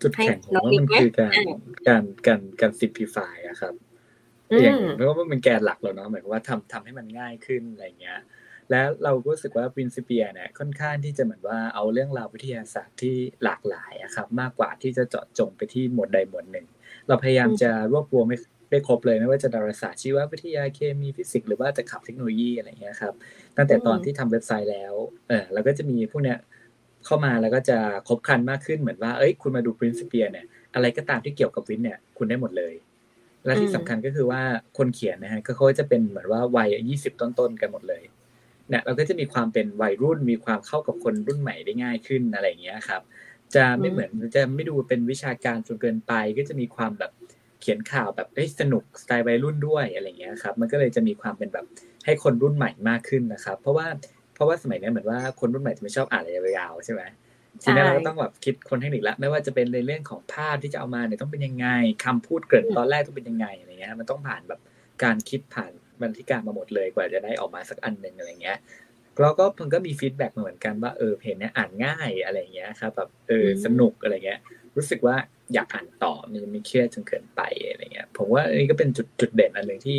[0.02, 1.52] จุดแข็งของให้น้องว่านิกมันไหมคือการอืม
[1.88, 3.74] การการการ simplify อะครับ
[4.52, 8.18] อือย่างมไม่ว่ามันเป็นแกนหลักเราเนาะหมายความว่าทำทำให้มันง่ายขึ้นอะไรเงี้ย
[8.70, 16.66] แล้วเราก็รู้สึกว่า Principia เนี่ยค่อนข้างที่จะเหมือนว่าเอาเรื่องราววิทยาศาสตร์ที่หลากหลายอะครับ มากกว่าที่จะเจาะจงไปที่หมวดใดหมวดหนึ่ง
[17.08, 18.26] เราพยายามจะรวบรวม
[18.70, 23.14] ได้ครบเลยไม่ว่าจะดาราศาสตร์ชีววิทยาเคมีฟิสิกส์หรือว่าจะขับเทคโนโลยีอะไรเงี้ยครับ
[23.56, 24.94] ตั้งแต่ตอนที่ทำเว็บไซต์แล้ว
[25.28, 26.38] เออเราก็จะมีพวกเนี้ย
[27.04, 32.74] เข้ามาแล้วก็จะครบครันมากขึ้นเหมือนว่าเอ้ยคุณมาดู Principia เนี่ยอะไรก็ตามที่เกี่ยวกับวิทย์เนี่ยคุณได้หมดเลย
[33.44, 34.42] และที่อืมสำคัญก็คือว่า
[34.78, 38.02] คนเขียนนะฮะก็เขาจะเป็นเหมือนว่าวัยยี่สิบต้นๆกันหมดเลย
[38.68, 43.02] เนี่ยเราก็จะมีความเป็นวัยรุ่น มีความเข้ากับคนรุ่นใหม่ได้ง่ายขึ้นอะไรอย่างเงี้ยครับ
[43.54, 47.12] จะไม่เหมือนจะไม่ดูเป็นวิชาการจนเกินไป ก็จะมีความแบบ
[47.60, 51.66] เขียนข่าวแบบเอ้ยสนุกสไตล์วัยรุ่นด้วยอะไรเงี้ยครับ มันก็เลยจะมีความเป็นแบบ
[52.04, 53.86] ให้คนรุ่นใหม่มากขึ้นนะครับ เพราะว่า
[54.34, 57.02] เพราะว่าสมัยนี้เหมือนว่าคนรุ่นใหม่จะไม่ชอบอ่านอะไรยาวๆใช่ไหม
[57.62, 61.66] ทีนี้เราก็ต้องแบบคิดคนเทคนิคละไม่ว่าจะเป็นในเรื่องของภาพที่จะเอามาเนี่ยต้องเป็นยังไง
[62.04, 64.60] คำพูดเกริ่นตอนแรกต้องเป็นยังไงอะไรเงี้ยมันต้องผ่านแบบ
[65.04, 68.58] การคิดผ่าน บรรทิการมาหมดเลยกว่าจะได้ออกมาสักอันหนึ่งอะไรเงี้ย
[69.20, 74.40] เราก็มันก็มีฟีดแบ็กมาเหมือนกันว่าเออเพจเนี้ยอ่านง่ายอะไรเงี้ยครับแบบเอออืมสนุกอะไรเงี้ย
[74.76, 75.16] รู้สึกว่า
[75.54, 79.98] อยากอ่านต่อมันไม่เครียดจนเกินไปอะไรเงี้ย ผมว่าอันนี้ก็เป็นจุดจุดเด่นอันหนึ่งที่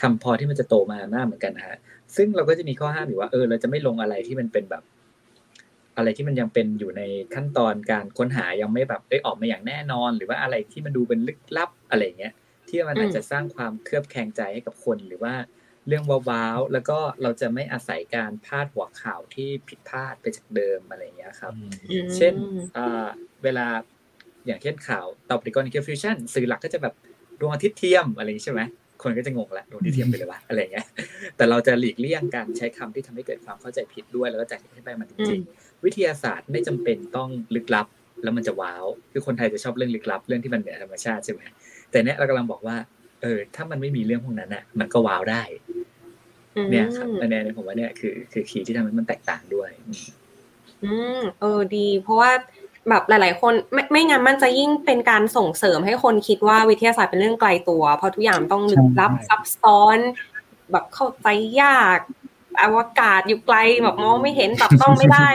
[0.00, 1.78] ทำพอที่มันจะโตมามากเหมือนกันนะฮะ
[2.16, 4.82] ซึ่งเราก็จะมีข้อห้ามอยู่ว่าเออเราจะไม่ลงอะไรที่มันเป็นแบบ
[5.96, 7.02] อะไรที่มันยังเป็นอยู่ใน
[7.34, 12.32] ขั้นตอนการค้นหายังไม่แบบเอ้ยออกมาอย่างแน่นอน หรือว่าอะไรที่มันดูเป็นลึกลับอะไรเงี้ย
[12.68, 15.34] ที่มันอาจจะสร้างความเคลือบแคลงใจให้กับคนหรือว่า
[15.88, 21.52] เรื่องว้าวๆแล้วก็เราจะไม่อาศัยการพาดหัวข่าวที่ผิดพลาดไปจากเดิมอะไรอย่างเงี้ยครับ
[22.16, 22.34] เช่น
[23.44, 23.66] เวลา
[24.46, 26.94] อย่างเช่นข่าวตอบริกรนิเคฟิวชั่นสื่อหลักก็จะแบบ
[27.40, 28.62] ดวงอาทิตย์เทียมอะไรอย่างนี้ใช่ไหม
[29.02, 30.86] คนก็จะงงละดวงอาทิตย์เทียมไปเลยวะอะไรเงี้ย
[31.36, 37.86] แต่เราจะหลีกเลี่ยงการใช้คำที่ทำให้เกิดความเข้าใจผิดด้วยแล้วก็จากให้ไปมันจริงๆวิทยาศาสตร์ไม่จำเป็นต้องลึกลับ
[38.22, 41.42] แล้วมันจะว้าว คือคนไทยจะชอบเรื่องลึกลับ เรื่องที่มันเหนือธรรมชาติใช่ไหม
[41.90, 42.76] แต่เนี้ยเรากำลังบอกว่า
[43.22, 45.42] เออ ถ้ามันไม่มีเรื่องพวกนั้นอะ มันก็ว้าวได้
[46.70, 49.70] เนี่ยครับอันนี้ผมว่าเนี่ยคือคือคีย์ที่ทำให้มันแตกต่างด้วย
[50.84, 52.30] อืมเออดี เพราะว่า
[52.88, 59.98] แบบหลาย ๆ คนไม่ไม่งั้นมันจะยิ่งเป็นการส่งเสริมให้คนคิดว่าวิทยาศาสตร์เป็นเรื่องไกลตัว เพราะทุกอย่างต้องลึกลับซับซ้อน
[60.72, 61.26] แบบเข้าใจ
[61.60, 61.98] ยาก
[62.62, 65.28] อวกาศอยู่ไกลแบบมองไม่เห็นแบบต้องไม่ได้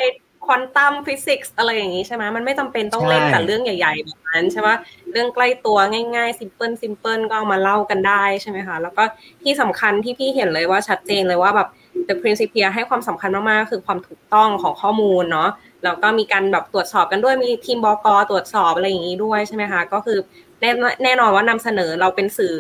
[0.46, 4.70] ควอนตัมฟิสิกส์อะไรอย่างนี้ใช่ไหมมันไม่จำเป็นต้องเล่นแต่เรื่องใหญ่ๆแบบนั้นใช่ไหม
[5.12, 5.78] เรื่องใกล้ตัว
[6.16, 9.04] ง่ายๆ simple simple ก็เอามาเล่ากันได้ใช่ไหมคะแล้วก็
[9.44, 11.68] ที่สำคัญที่พี่เห็นเลยว่าชัดเจนเลยว่าแบบ
[12.08, 15.50] The Principia ให้ความสำคัญมากๆคือความถูกต้องของข้อมูลเนาะ
[15.84, 20.20] แล้วก็มีการแบบตรวจสอบกันด้วยมีทีมบกตรวจสอบอะไรอย่างนี้ด้วยใช่ไหมคะก็คือ
[20.64, 20.72] แน่
[21.04, 22.54] แน่นอนว่านำเสนอเราเป็นสื่อ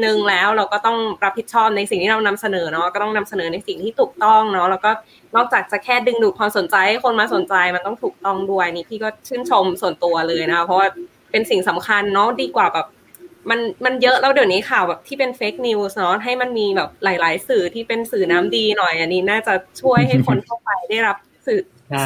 [0.00, 4.90] หนึ่งแล้วเราก็ต้องรับผิดชอบในสิ่งที่เรานำเสนอเนาะก็ต้องนำเสนอในสิ่งที่ถูกต้องเนาะแล้วก็
[5.36, 10.88] นอกจากจะแค่ดึงดูดความสนใจให้คนมาสนใจมันต้องถูกต้องด้วยนี่พี่ก็ชื่นชมส่วนตัวเลยนะเพราะว่า
[11.30, 12.86] เป็นสิ่งสำคัญเนาะดีกว่าแบบ
[13.50, 21.60] มันมันเยอะแล้วเดี๋ยวนี้ข่าวแบบที่เป็นเฟกนิวส์เนาะให้มันมีแบบหลาย ๆ สื่อที่เป็นสื่อน้ำดีหน่อย อันนี้น่าจะช่วยให้คนเข้าไปได้รับสื่อ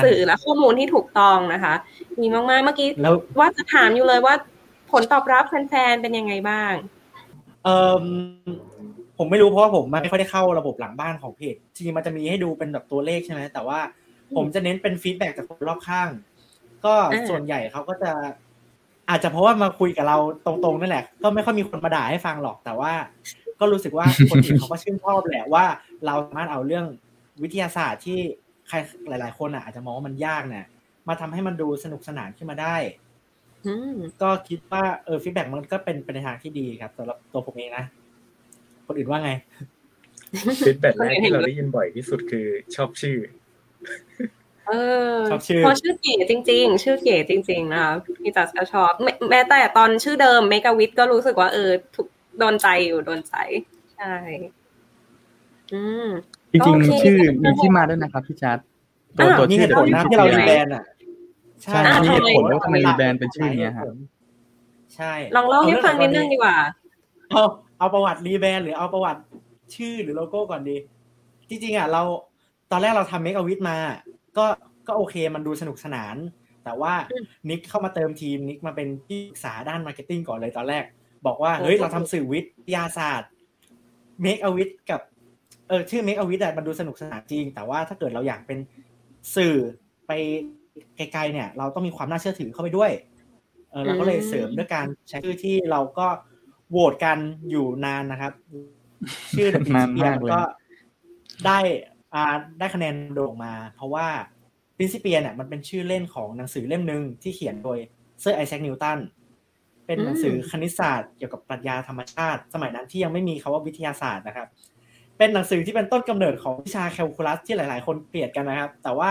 [0.04, 1.74] สื่อและข้อมูลที่ถูกต้องนะคะ
[2.20, 2.88] มีมากๆเมื่อกี้
[3.38, 4.34] ว่าจะถามอยู่เลยว่า
[4.92, 6.72] ผลตอบรับแฟนๆเป็นยังไงบ้าง
[7.64, 7.68] เอ
[8.03, 8.05] อ
[9.18, 13.79] ผมไม่รู้เพราะว่าผมไม่ค่อยได้เข้าระบบหลังบ้านของเพจจริงมันจะมีให้ดูเป็นแบบตัวเลขใช่ไหมแต่ว่า
[14.35, 16.09] ผมจะเน้นเป็นฟีดแบ็จากคนรอบข้าง
[16.85, 16.94] ก็
[17.29, 18.12] ส่วนใหญ่เขาก็จะ
[19.11, 22.92] อาจจะเพราะว่ามาคุยกับเราตรงๆนั่นแหละ ก็ไม่ค่อยมีคนมาด่าให้ฟังหรอก แต่ว่า
[23.61, 25.64] ก็รู้สึกว่าคนอื่นเขาก็ชื่นชอบแหละว่า
[26.07, 26.87] เราสามารถเอาเรื่อง
[27.42, 28.18] วิทยาศาสตร์ที่
[28.68, 28.77] ใคร
[29.09, 30.64] หลาย ๆ คนอะอาจจะมองว่ามันยากเนี่ย
[31.09, 32.77] มาทำให้มันดูสนุกสนานขึ้นมาได้
[34.23, 37.85] ก็คิดว่าเออ feedback มันก็เป็นเป็นในทางที่ดีครับสำหรับตัวผมเองนะ
[38.87, 39.31] คนอื่นว่าไง
[40.66, 43.16] feedback แรกที่เราได้ยินบ่อยที่สุดคือชอบชื่อ
[44.68, 44.73] เอ
[45.12, 47.92] อชอบชื่อเพราะชื่อเก๋จริง ๆ ชื่อเก๋จริง ๆ นะคะ
[48.23, 48.92] พี่จัสก็ชอบ
[49.31, 53.35] แม้แต่ตอนชื่อเดิมเมกาวิทก็รู้สึกว่าเออถูกโดนใจอยู่โดนใจ
[53.97, 54.14] ใช่
[55.73, 56.09] อืม
[56.53, 58.59] จริงๆชื่อมีที่มาด้วยนะครับพี่จัส
[59.16, 60.85] ตัวตัวชื่อผลนะที่เรา rebrand อะ
[61.62, 63.87] ใช่มีเหตุผลว่าทำไม rebrandด์เป็นชื่อนี้ครับ
[64.97, 66.57] ใช่ลองเล่าให้ฟังนิดนึงดีกว่า
[67.31, 67.42] เอา
[67.79, 69.21] เอาประวัติ rebrand หรือเอาประวัติ
[69.75, 70.77] ชื่อหรือโลโก้ก่อนดี
[71.49, 72.03] จริงๆอะเรา
[72.71, 73.77] ตอนแรกเราทำเมกอวิทมา
[74.38, 74.47] ก็
[74.88, 76.16] ก็โอเคมันดูสนุกสนาน
[76.64, 76.94] แต่ว่า
[77.49, 80.85] นิกเข้ามาเติมทีมนิกมาเป็นที่ปรึกษาด้าน marketing ก่อนเลยตอนแรก
[81.27, 83.31] บอกว่าเฮ้ยเราทำสื่อวิทยาศาสตร์
[84.23, 85.01] เมกอวิทกับ
[85.68, 88.59] เออชื่อเมกอวิทมันดูสนุกสนานจริง แต่ว่าถ้าเกิดเราอยากเป็น
[89.37, 89.55] สื่อ
[90.07, 90.12] ไป
[90.97, 92.91] ไกลๆเนี่ย เราต้องมีความน่าเชื่อถือเข้าไปด้วย
[93.71, 96.07] เออเราก็เลยเสริมด้วยการใช้ชื่อที่เราก็
[96.71, 97.19] โหวตกัน
[97.51, 98.33] อยู่นานนะครับ
[99.33, 100.41] ชื่อ The Principia ก็
[101.47, 101.59] ได้
[102.14, 104.07] อ่าได้คะแนนโด่งมา เพราะว่า
[104.77, 107.79] พินซิเปียเนี่ยมันเป็นชื่อเล่นของหนังสือเล่มหนึ่งที่เขียนโดย
[108.21, 108.99] เซอร์ไอแซคนิวตัน
[109.87, 114.49] เป็นหนังสือคณิตศาสตร์เกี่ยวกับปรัชญาธรรมชาติ สมัยนั้นที่ยังไม่มีคาว่าวิทยาศาสตร์นะครับ
[115.19, 119.11] เป็นหนังสือที่เป็นต้นกำเนิดของวิชาแคลคูลัสที่หลาย ๆ คนเกลียดกันนะครับ แต่ว่า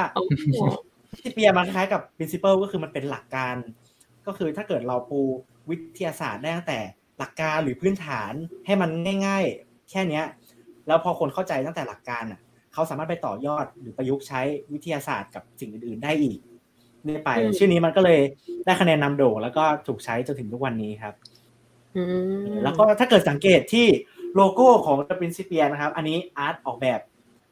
[1.19, 3.55] ที่เปียมันคล้ายกับ principle ก็คือมันเป็นหลักการ
[4.27, 5.21] ก็คือถ้าเกิดเราปู
[5.69, 6.79] วิทยาศาสตร์ได้ตั้งแต่
[7.19, 8.33] หลักการหรือพื้นฐาน
[8.65, 8.89] ให้มัน
[9.25, 10.25] ง่าย ๆ แค่เนี้ย
[10.87, 12.39] แล้วพอคนเข้าใจตั้งแต่หลักการอะ
[12.73, 14.41] เขาสามารถไปต่อยอดหรือประยุกต์ใช้
[14.73, 16.39] วิทยาศาสตร์กับสิ่งอื่นๆได้อีก
[17.05, 18.19] นี่ไป ชื่อนี้มันก็เลย
[18.65, 21.13] ได้คะแนนนำโด่งแล้วก็ถูกใช้จนถึงทุกวันนี้ครับ
[22.63, 23.87] แล้วก็ถ้าเกิดสังเกตที่
[24.35, 26.99] โลโก้ของ The Principia นะครับ อันนี้อาร์ตออกแบบ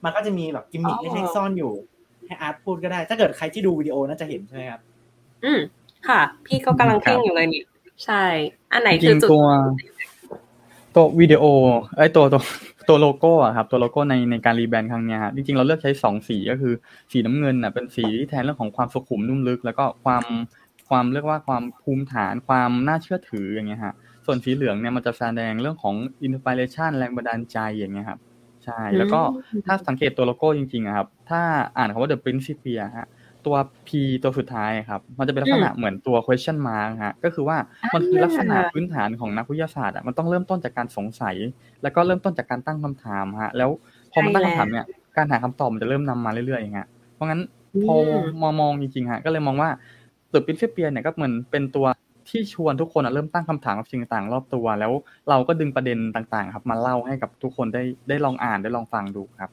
[0.03, 1.73] มันก็จะมีแบบกิมมิคเล็กๆซ่อนอยู่
[2.25, 4.81] ให้อาร์ตพูดก็ได้ ถ้าเกิดใครที่ดูวิดีโอน่าจะเห็นใช่ไหมครับ
[5.45, 5.59] อืม
[6.07, 7.63] ค่ะ พี่ก็กำลังเพ่งอยู่เลยนี่
[8.05, 8.23] ใช่
[8.71, 9.47] อันไหนคือจุดตัว
[10.95, 11.43] ตัววิดีโอ
[11.97, 12.41] ไอ้ตัวตัว
[12.89, 16.73] ตัวโลโก้อะครับตัวโลโก้ในในการ rebrand ครั้งนี้ฮะจริงๆเราเลือกใช้สองสีก็คือ
[17.11, 20.23] สีน้ำเงินอะเป็นสีที่แทนเรื่องของความสุขุมนุ่มลึก แล้วก็ความ
[20.89, 23.93] ความเรียกว่าความภูมิฐานความน่าเชื่อถืออย่างเงี้ยฮะ
[24.25, 28.19] ส่วนสีเหลืองเนี่ยมันจะแสดงเรื่องของ inspiration แรงบันดาลใจอย่างเงี้ยครับ
[28.65, 29.21] ใช่ แล้วก็
[29.65, 31.41] ถ้าสังเกตตัวโลโก้จริงๆครับ ถ้า
[31.78, 33.08] อ่านคำว่า The Principia ฮะ
[33.45, 33.56] ตัว
[33.88, 33.89] P
[34.23, 37.58] ตัวสุดท้ายครับ มันจะเป็นลักษณะเหมือนตัว question mark ฮะ ก็คือว่า
[37.93, 41.36] มันคือลักษณะพื้นฐานของนักวิทยาศาสตร์อะ มันต้องเริ่มต้นจากการสงสัย
[41.84, 43.69] แล้วก็เริ่มต้นจากการตั้งคำถามฮะ แล้ว
[44.12, 44.86] พอมันตั้งคำถามเนี่ย
[45.17, 47.41] การหาคำตอบมันจะเริ่มนำมาเรื่อยๆอย่างเงี้ย เพราะงั้น
[47.86, 47.95] พอ
[48.41, 49.69] มองมองจริงๆฮะ ก็เลยมองว่า
[50.34, 51.86] The Principia เนี่ยก็เหมือนเป็นตัว
[52.29, 54.91] ที่ชวนทุกคนอะเริ่มตั้งคำถามกับสิ่งต่างๆรอบตัว แล้ว
[55.29, 59.49] เราก็ดึงประเด็นต่างๆ ครับมาเล่าให้กับทุกคนได้ได้ลองอ่านได้ลองฟังดูครับ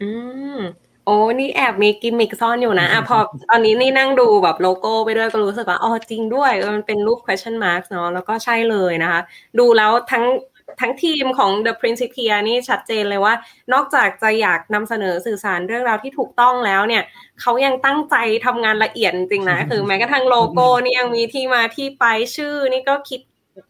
[0.00, 0.08] อื
[0.56, 0.60] ม
[1.06, 3.18] โอ้นี่แอบมีกิมมิกซ่อนอยู่นะอะพอ
[3.50, 9.20] ตอนนี้นี่นั่งดูแบบโลโก้ไปด้วยก็รู้สึกว่าอ๋อจริงด้วยมันเป็นรูป question mark เนาะแล้วก็ใช่เลยนะคะ
[9.58, 10.24] ดูแล้วทั้ง
[10.80, 13.34] ทั้งทีมของ The Principia นี่ชัดเจนเลยว่า
[13.72, 17.02] นอกจากจะอยากนำเสนอสื่อสารเรื่องราวที่ถูกต้องแล้วเนี่ย
[17.40, 22.04] เขายังตั้งใจทำงานละเอียดจริงนะ คือแม้กระทั่งโลโก้นี่ยังมีที่มาที่ไป
[22.36, 23.20] ชื่อนี่ก็คิด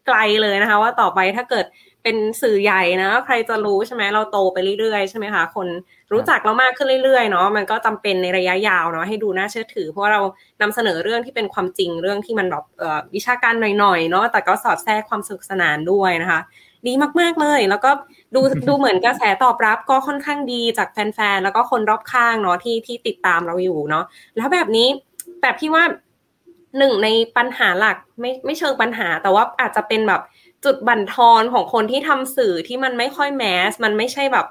[0.07, 1.67] ไกลเลยนะคะ ว่าต่อไปถ้าเกิด
[2.03, 5.67] เป็นสื่อใหญ่นะ ใครจะรู้ใช่ไหมเราโตไปเรื่อยๆใช่ไหมคะคน
[6.13, 10.21] รู้จักเรามากขึ้นเรื่อยๆเนาะมันก็จำเป็นในระยะยาวเนาะให้ดูน่าเชื่อถือ เพราะเรา
[10.61, 12.63] นำเสนอเรื่องที่เป็นความจริงเรื่องที่มันแบบ
[13.15, 16.39] วิชาการหน่อยๆเนาะแต่ก็สอดแทรกความสนุกสนานด้วยนะคะ
[16.87, 17.91] ดีมาก ๆ เลย แล้วก็
[18.35, 24.05] ดูดูเหมือนกระแสตอบรับก็ค่อนข้างดีจากแฟนๆ แล้วก็คนรอบข้างเนาะที่ที่ติดตามเราอยู่เนาะ
[24.37, 24.87] แล้วแบบนี้
[25.41, 25.83] แบบที่ว่า
[26.77, 30.21] หนึ่งในปัญหาหลักไม่ไม่เชิงปัญหา แต่ว่าอาจจะเป็นแบบ
[30.65, 34.45] จุดบั่นทอนของคนที่ทำสื่อที่มันไม่ค่อยแมส มันไม่ใช่แบบ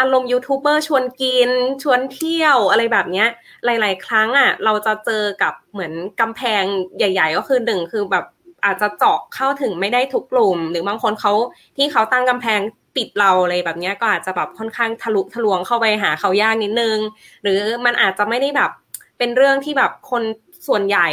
[0.00, 1.50] อารมณ์ยูทูบเบอร์ชวนกิน
[1.82, 3.28] ชวนเที่ยวอะไรแบบเนี้ย
[3.64, 6.64] หลาย ๆ ครั้งอะ เราจะเจอกับเหมือนกำแพง
[6.98, 8.24] ใหญ่ ๆ ก็คือหนึ่งคือแบบ
[8.64, 11.32] อาจจะเจาะเข้าถึงไม่ได้ทุกกลุ่ม หรือบางคนเขา
[11.76, 12.60] ที่เขาตั้งกำแพง
[12.96, 16.98] ปิดเราอะไรแบบนี้ก็อาจจะแบบค่อนข้างทะลุทะลวงเข้าไปหาเขายากนิดนึง
[17.42, 18.70] หรือมันอาจจะไม่ได้แบบ
[19.18, 20.22] เป็นเรื่องที่แบบคน
[20.66, 21.08] ส่วนใหญ่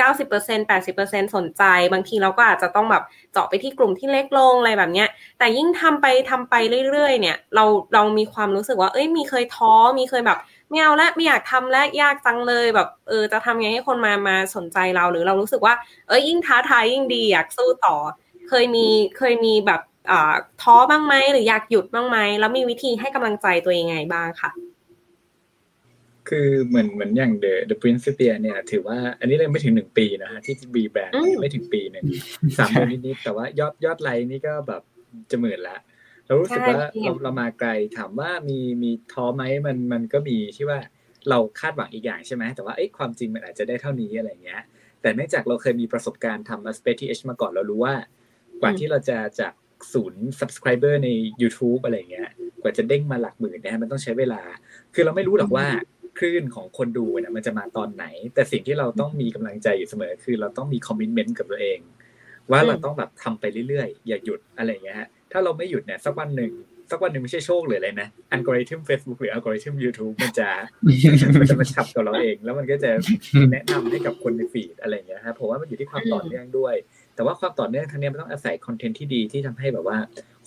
[0.00, 5.08] 90% 80%สนใจ บางทีเราก็อาจจะต้องแบบเจาะไปที่กลุ่มที่เล็กลงอะไรแบบเนี้ย
[5.38, 6.54] แต่ยิ่งทำไปทำไป
[6.90, 10.38] เรื่อยๆ เนี่ย เราเรามีความรู้สึกว่า เอ้ยมีเคยท้อมีเคยแบบ
[10.70, 15.74] ไม่เอาและไม่อยากทำและยากจังเลยแบบเออจะทำไงให้คนมามาสนใจเราหรือเรารู้สึกว่า
[16.08, 17.96] เอ้ยยิ่งท้าทายยิ่งดีอยากสู้ต่อ
[18.48, 18.86] เคยมี
[19.18, 19.80] เคยมีแบบ
[20.10, 24.50] อ่าท้อบ้างไหมหรืออยากหยุดบ้างไหมแล้วมีวิธีให้กำลังใจตัวเองไงบ้างค่ะ
[26.28, 32.04] คือเหมือนเหมือนอย่าง The The Principia เนี่ย ถือว่าอันนี้เลยไม่ถึงหนึ่งปีนะฮะที่บีแบรนด์ไม่ถึงปีหนึ่ง
[32.58, 34.82] สามเดือนนิดๆแต่ว่ายอดยอดไลน์นี่ก็แบบ
[35.30, 35.76] จะหมื่นละ
[36.30, 40.78] เรารู้สึกว่าเราเรามาไกลถามว่ามีมีท้อไหมมันมันก็มีที่ว่า
[41.28, 44.62] เราคาดหวังอีกอย่างใช่ไหมแต่ว่าเอ้ความจริงมันอาจจะได้เท่านี้อะไรเงี้ย
[45.02, 47.94] แต่เนื่องจากเราเคยมีประสบการณ์ทำ Space TH มาก่อนเรารู้ว่า
[48.60, 49.52] กว่าที่เราจะจาก
[49.92, 51.08] ศูนย์ subscriber ใน
[51.42, 52.28] YouTube อะไรเงี้ย
[52.62, 54.42] กว่าจะเด้งมาหลักหมื่นเนี่ยมันต้องใช้เวลา
[54.94, 55.66] คือเราไม่รู้หรอกว่า
[56.18, 61.78] คลื่นของคนดูเนี่ยมันจะมาตอนไหน แต่สิ่งที่เราต้องมีกำลังใจอยู่เสมอ คือเราต้องมีคอมมิชเมนต์กับตัวเอง
[62.50, 66.52] ว่าเราต้องแบบทำไปเรื่อยๆ อย่าหยุดอะไรเงี้ยฮะ ถ้าเราไม่หยุดเนี่ยสักวันหนึ่ง
[66.90, 70.48] สักวันหนึ่งไม่ใช่โชคเลยเลยนะอัลกอริทึม Facebook หรืออัลกอริทึม YouTube มันจะ
[71.40, 72.90] มันจะมาฉับกับเราเอง แล้วมันก็จะ
[73.52, 76.74] แนะนำให้กับคนในฟีดอะไรเงี้ยครับผมว่ามันอยู่ที่ความต่อเนื่องด้วย
[77.14, 79.98] แต่ว่าความต่อเนื่องทั้งนี้มันต้องอาศัย content ที่ดีที่ทำให้แบบว่า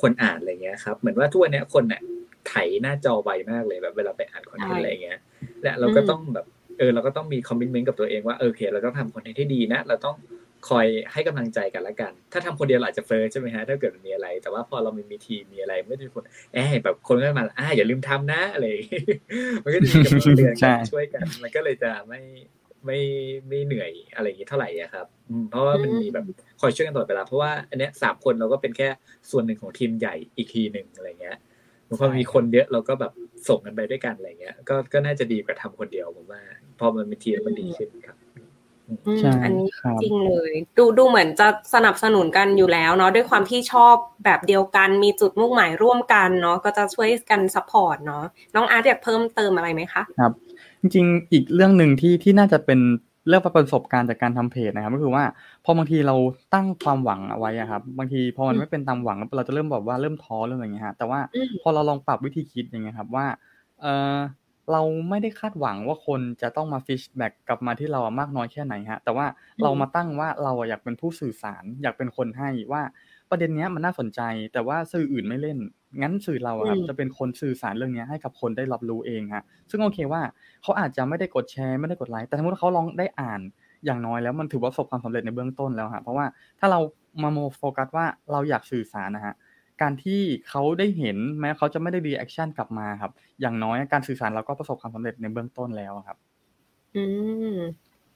[0.01, 2.01] คนอ่านอะไรเงี้ยครับเหมือนว่าทุกวันนี้คนเนี่ย
[2.47, 5.19] ไถหน้าจอไวมากเลยแบบเวลาไปอ่าน content อะไรเงี้ย
[5.63, 6.45] และเราก็ต้องแบบ
[6.77, 10.15] เออเราก็ต้องมี commitment กับตัวเองว่าเออโอเค เราต้องทำ content ที่ดีนะ เราต้อง
[10.69, 16.23] คอยให้กำลังใจกันละกัน ถ้าทำคนเดียวอาจจะ fail ใช่ไหมฮะถ้าเกิดมีอะไร แต่ว่าพอเรามีมีทีมมีอะไรไม่ได้คน
[16.53, 18.65] แอบแบบคนก็มาอ่าอย่าลืมทำนะอะไร
[19.63, 22.21] มันก็จะมีกำลังเตือนกันช่วยกัน มันก็เลยจะไม่
[22.85, 22.99] ไม่
[23.47, 25.05] ไม่เหนื่อยอะไรอย่างนี้เท่าไหร่อะครับ
[25.51, 26.25] เพราะว่ามันมีแบบ
[26.61, 28.87] คอยช่วยกันตลอดเวลาเพราะว่าอันเนี้ยสามคนเราก็เป็นแค่
[29.31, 31.37] ส่วนหนึ่งของทีมใหญ่อีกทีหนึ่งอะไรเงี้ย
[31.99, 33.11] พอมีคนเยอะเราก็แบบ
[33.49, 36.41] ส่งกันไปด้วยกันอะไรเงี้ย ก็ก็น่าจะดีกว่าทำคนเดียวผมว่า
[36.79, 38.17] พอมันเป็นทีมมันดีขึ้นครับ
[39.43, 39.67] อันนี้
[40.01, 48.23] จริงเลย ดูดูเหมือนจะสนับสนุนกันอยู่แล้วเนาะด้วยความที่ชอบแบบเดียวกันมีจุดมุ่งหมายร่วมกันเนาะก็จะช่วยกัน support เนาะ
[48.55, 50.31] น้องอาร์ตอยากเพิ่มเติมอะไรไหมคะครับ
[50.81, 52.79] จริงๆอีกเรื่องหนึ่งที่ที่น่าจะเป็น
[53.27, 55.23] เรื่องประสบการณ์จากการทำเพจนะครับ ก็คือว่า
[55.65, 56.15] พอบางทีเรา
[56.53, 61.19] ตั้งความหวังเอาไว้อะครับ บางทีพอมันไม่เป็นตามหวังเราจะเริ่มแบบว่าเริ่มท้อเรื่องอะไรเงี้ยฮะแต่ว่า
[61.61, 63.25] พอเราลองปรับวิธีคิดอย่างเงี้ยครับว่า
[63.81, 64.15] เออ
[64.71, 69.25] เราไม่ได้คาดหวังว่าคนจะต้องมา feedback กลับมาที่เรามากน้อยแค่ไหนฮะ แต่ว่า
[69.63, 72.81] เรามาตั้งว่าเราอยากเป็นผู้สื่อสาร อยากเป็นคนให้ว่า
[73.29, 74.21] ประเด็นนี้มันน่าสนใจ
[74.53, 75.57] แต่ว่าสื่ออื่นไม่เล่น
[76.01, 80.21] งั้นสื่อเราครับจะเป็นคนสื่อสารเรื่องนี้ให้กับคนได้รับรู้เองฮะ ซึ่งโอเคว่า
[80.63, 83.41] เขาอาจจะไม่ได้กดแชร์ไม่ได้กดไลค์ แต่สมมติเขาลองได้อ่าน
[83.85, 86.25] อย่างน้อยแล้วมันถือว่าประสบความสำเร็จในเบื้องต้นแล้วฮะ เพราะว่า
[86.59, 86.79] ถ้าเรา
[87.23, 89.33] มาโมโฟกัสว่าเราอยากสื่อสารนะฮะ
[89.83, 96.17] การที่เขาได้เห็นแม้เขาจะไม่ได้ reaction กลับมาครับ อย่างน้อยการสื่อสารเราก็ประสบความสำเร็จในเบื้องต้นแล้วครับ
[96.95, 97.03] อื
[97.55, 97.57] ม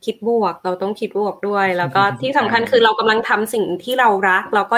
[0.06, 4.78] คิดบวกเราต้องคิดบวกด้วย แล้วก็ที่สำคัญคือเรากำลังทำสิ่งที่เรารัก เราก็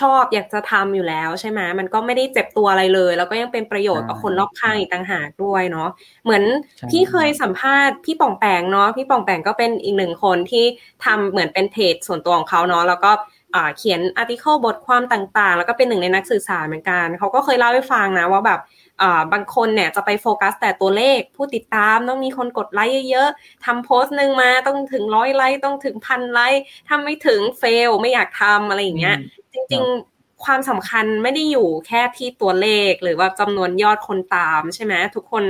[0.00, 5.88] ชอบอยากจะทำอยู่แล้วใช่ไหมมันก็ไม่ได้เจ็บตัวอะไรเลย แล้วก็ยังเป็นประโยชน์กับคนรอบข้างอีกต่างหากด้วยเนาะ
[6.24, 6.42] เหมือน
[6.90, 10.64] พี่เคยสัมภาษณ์พี่ป่องแปงเนาะพี่ป่องแปงก็เป็นอีกหนึ่งคนที่
[11.04, 13.10] ทำเหมือนเป็นเพจส่วนตัวของเขาเนาะแล้วก็
[13.76, 18.60] เขียน article บทความต่างๆ แล้วก็เป็นหนึ่งในนักสื่อสารเหมือนกัน เขาก็เคยเล่าให้ฟังนะว่าแบบ
[19.32, 29.16] บางคนเนี่ยจะไปโฟกัสแต่ตัวเลข ผู้ติดตามต้องมีคนกดไลค์เยอะๆทำโพสต์หนึ่งมาต้องถึงร้อยไลค์ต้องถึงพันไลค์ถ้าไม่ถึงเฟลไม่อยากทำอะไรอย่างเงี้ย
[29.52, 35.44] จริงๆความสำคัญไม่ได้อยู่แค่ที่ตัวเลขหรือว่าจำนวนยอดคนตามใช่ไหมทุกคน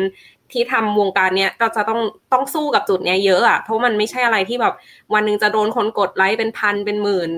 [0.53, 2.01] ที่ทำวงการเนี้ยก็จะต้อง
[2.33, 4.75] ต้องสู้กับจุดเนี้ยเยอะอะเพราะมันไม่ใช่อะไรที่แบบ
[5.15, 7.31] วันนึงจะโดนคนกดไลค์เป็นพันเป็นหมื่น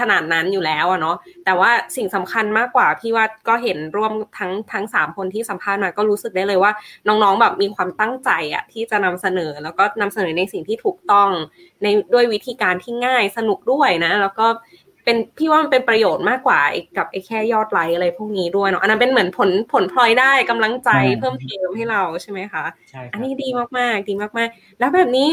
[0.00, 6.72] ขนาดนั้นอยู่แล้วอะเนาะแต่ว่าสิ่งสำคัญมากกว่าพี่ว่าก็เห็นร่วมทั้งทั้งสามคนที่สัมภาษณ์มาก็รู้สึกได้เลยว่า
[7.08, 11.30] น้องๆแบบมีความตั้งใจอะที่จะนำเสนอ แล้วก็นำเสนอในสิ่งที่ถูกต้อง
[11.82, 14.46] ในด้วยวิธีการที่ง่ายสนุกด้วยนะ แล้วก็
[15.04, 16.60] เป็นพี่ว่ามันเป็นประโยชน์มากกว่า
[16.96, 25.28] กับไอ้แค่ยอดไลค์อะไรพวกนี้ด้วยเนาะอันนั้นเป็นเหมือนผลผลพลอยได้กำลังใจเพิ่มเติมให้เราใช่ไหมคะใช่อันนี้ดีมากๆดีมากๆ แล้วแบบนี้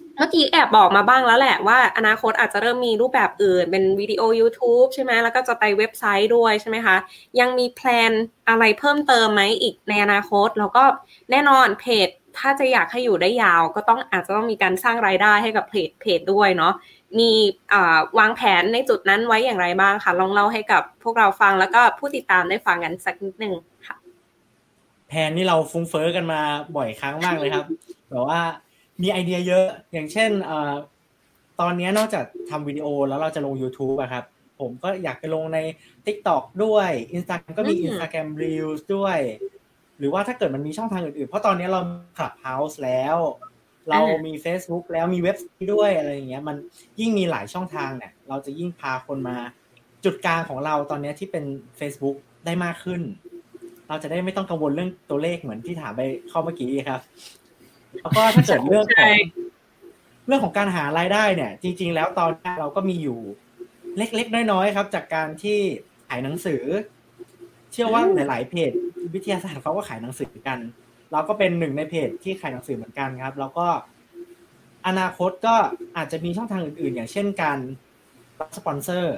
[0.00, 6.96] เมื่อกี้แอบบอกมาบ้างแล้วแหละว่าอนาคตอาจจะเริ่มมีรูปแบบอื่น เป็นวิดีโอ YouTube ใช่ไหมแล้วก็จะไปเว็บไซต์ด้วยใช่ไหมคะ
[7.40, 8.12] ยังมีแพลน
[8.48, 10.84] อะไรเพิ่มเติมไหมอีกในอนาคต แล้วก็
[11.30, 12.08] แน่นอนเพจ
[12.38, 16.74] ถ้าจะอยากให้อยู่ได้ยาว ก็ต้องอาจจะต้องมีการสร้างรายได้ให้กับเพจเพจด้วยเนาะ
[17.18, 17.30] มี
[18.18, 23.54] วางแผนในจุดนั้นไว้อย่างไรบ้างคะลองเล่าให้กับพวกเราฟังแล้วก็ผู้ติดตามได้ฟังกันสักนิดนึง
[23.86, 23.96] ค่ะ
[25.08, 26.40] แผนนี่เราฟุ้งเฟอ้อกันมา
[26.76, 27.66] บ่อยครั้งมากเลยครับ
[28.10, 28.40] แบบว่า
[29.02, 30.52] มีไอเดียเยอะ อย่างเช่นอ
[31.60, 34.24] ตอนนี้นอกจากทำวิดีโอแล้วเราจะลง YouTube อะครับ
[34.60, 35.58] ผมก็อยากไปลงใน
[36.06, 39.18] TikTok ด้วย Instagram ก็มี Instagram Reels ด้วย
[39.98, 41.80] หรือว่าถ้าเกิดมันมีช่องทางอื่นๆ เพราะตอนนี้เรา
[42.16, 43.16] Clubhouse แล้ว
[43.90, 45.36] เรามี Facebook แล้วมีเว็บ
[45.72, 46.56] ด้วยอะไรอย่างเงี้ย มัน
[47.00, 49.36] ยิ่งมีหลายช่องทางเนี่ย เราจะยิ่งพาคนมา
[50.04, 51.44] จุดกลางของเราตอนนี้ที่เป็น
[51.78, 53.00] Facebook ได้มากขึ้น
[53.88, 57.00] เราจะได้ไม่ต้องกังวลเรื่องตัวเลขเหมือนที่ถามไปเข้าเมื่อกี้ครับ
[58.00, 59.14] แล้วก็ถ้าเกิดเรื่องของ
[60.26, 63.18] เรื่องของการหารายได้เนี่ย จริง ๆ แล้วตอนนี้เราก็มีอยู่
[63.98, 65.58] เล็กๆน้อยๆครับ จากการที่
[66.08, 66.62] ขายหนังสือ
[67.72, 68.72] เชื่อว่าหลายๆเพจ
[69.14, 70.58] วิทยาศาสตร์เขาก็ขายหนังสือกัน
[71.12, 73.66] เราก็เป็นหนึ่งในเพจที่ขายหนังสือเหมือนกันครับ แล้วก็
[74.86, 75.56] อนาคตก็
[75.96, 77.58] อาจจะมีช่องทางอื่นๆ อย่างเช่นการ
[78.40, 79.16] รับสปอนเซอร์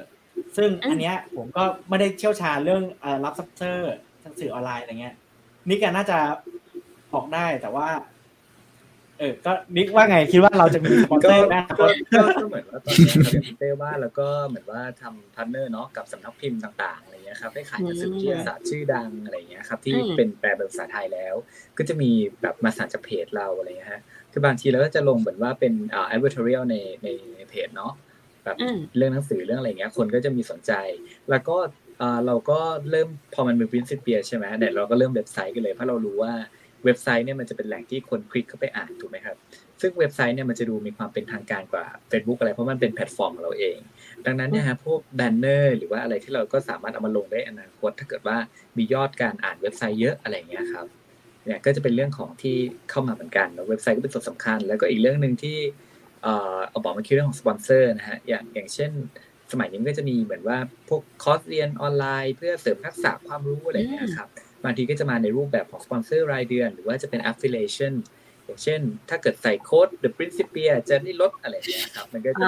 [0.56, 2.82] ซึ่งอันเนี้ยผมก็ไม่ได้เชี่ยวชาญเรื่อง
[3.24, 5.14] รับสปอนเซอร์หนังสือออนไลน์อะไรเงี้ย
[5.68, 6.18] นิกน่าจะ
[7.12, 7.88] บอกได้แต่ว่า
[9.18, 11.87] เออก็นิกว่าไงคิดว่าเราจะมีสปอนเซอร์ได้ก็
[12.48, 21.35] เหมือนว่าตอนนี้เราอย่างเต้ว่าแล้วก็เหมือนว่าทำ partner เนาะกับสำนักพิมพ์ต่างๆอะไรเงี้ยครับให้ขายหนังสือวิทยาศาสตร์ชื่อดังอะไรเงี้ยครับที่เป็นแปลเป็นภาษาไทยแล้ว
[21.79, 22.11] ก็จะมี
[22.42, 27.92] แบบมาสานจากเพจเราอะไรเงี้ยฮะคือบางทีเราก็จะลงเหมือนว่าเป็นอ่า advertorial ในในเพจเนาะ
[28.44, 28.57] แบบ
[28.96, 30.72] เรื่องหนังสือเรื่องอะไรเงี้ยคนก็จะมีสนใจ
[31.31, 31.57] แล้วก็
[32.27, 32.59] เราก็
[32.90, 36.33] เริ่มพอมันเป็น p r i n c i p ใช่ไหมเนี่ยเราก็เริ่มเว็บไซต์กันเลยเพราะเรารู้ว่า
[36.85, 39.37] เว็บไซต์เนี่ยมันจะเป็นแหล่งที่คนคลิกเข้าไปอ่านถูกไหมครับ
[39.81, 43.79] ซึ่งเว็บไซต์เนี่ยมันจะดูมีความเป็นทางการกว่า Facebook อะไรเพราะมันเป็นแพลตฟอร์มของเราเอง
[44.27, 48.37] ดังนั้นเนี่ยฮะพวกแบนเนอร์หรือว่าอะไรที่เราก็สามารถเอามาลงได้อนาคต ถ้าเกิดว่า
[48.77, 50.87] มียอดการอ่านเว็บไซต์เยอะอะไรเงี้ยครับ
[51.47, 52.57] เนี่ยก็จะเป็นเรื่องของที่
[52.90, 55.59] เข้ามาเหมือนกันแล้วเว็บไซต์ก็เป็นส่วนสำคัญ แล้วก็อีกเรื่องหนึ่งที่
[56.23, 58.90] เอาบอกมาคือเรื่องของสปอนเซอร์นะฮะอย่างอย่างเช่น
[59.53, 64.29] สมัยนี้ก็จะมีเหมือนว่าพวกคอร์สเรียนออนไลน์ เพื่อเสริมทักษะความรู้อะไรเงี้ยครับ
[64.64, 67.94] บางทีก็จะมาในรูปแบบของสปอนเซอร์รายเดือน หรือว่าจะเป็น affiliation
[68.44, 72.46] อย่างเช่น ถ้าเกิดใส่โค้ด The Principia จะได้ลดอะไรเงี้ยครับมันก็จะ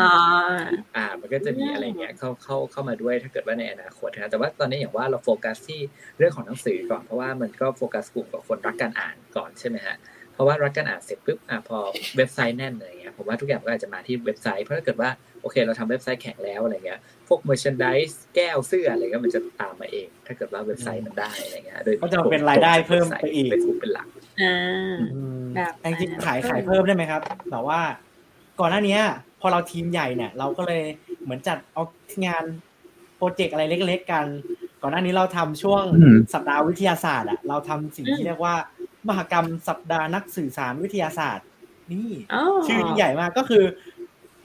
[0.96, 5.80] อ่ามันก็จะมีอะไรเงี้ยเข้าเข้าเข้ามาด้วยถ้าเกิดว่าในอนาคตนะแต่ว่าตอนนี้อย่างว่าเราโฟกัสที่
[6.18, 9.96] เรื่องของหนังสือก่อนเพราะว่ามันก็โฟกัสกลุ่มกับคนรักการอ่านก่อนใช่ไหมฮะ
[10.36, 11.78] เพราะว่ารักการอ่านเสร็จปุ๊บอ่าพอ
[12.16, 15.10] เว็บไซต์แน่นอะไรเงี้ยผมว่าทุกอย่างก็อาจจะมาที่เว็บไซต์เพราะถ้าเกิดว่า
[15.42, 24.08] โอเค เราทำเว็บไซต์แข็งแล้วอะไรเงี้ยพวก merchandise แก้วเสื้ออะไรก็มันจะตามมาเอง ถ้าเกิดว่าเว็บไซต์มันได้อะไรเงี้ยโดยก็จะเป็นรายได้เพิ่มไปอีกเป็นกลุ่มเป็นหลัก
[24.42, 25.68] อ่า
[26.00, 27.20] จริงขายขายเพิ่มได้ไหมครับ
[27.50, 27.80] แต่ว่า
[28.60, 28.98] ก่อนหน้านี้
[29.40, 30.82] พอเราทีมใหญ่เนี่ย เราก็เลย
[31.22, 31.82] เหมือนจัดเอา
[32.26, 32.44] งาน
[33.16, 34.26] โปรเจกต์อะไรเล็ก ๆ กัน
[34.82, 35.82] ก่อนหน้านี้เราทำช่วง
[36.34, 38.54] สัปดาห์วิทยาศาสตร์อะเราทำสิ่งที่เรียกว่า
[39.08, 41.46] มหกรรมสัปดาห์นักสื่อสารวิทยาศาสตร์
[41.92, 42.10] นี่
[42.66, 43.62] ชื่อใหญ่มากก็คือ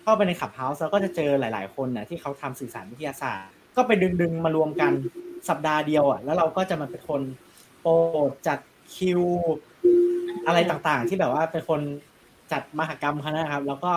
[0.01, 4.91] เข้าไปในขับเฮาส์แล้วก็จะเจอหลาย ๆ คนนะที่เขาทำสื่อสารวิทยาศาสตร์ ก็ไปดึงดึงมารวมกัน
[5.49, 7.21] สัปดาห์เดียวอะ แล้วเราก็จะมาเป็นคน
[7.81, 7.91] โปร
[8.47, 8.59] จัด
[8.95, 9.21] คิว
[10.47, 11.81] อะไรต่างๆ ที่แบบว่าเป็นคน
[12.51, 13.91] จัดมหกรรมคณะครับ แล้วก็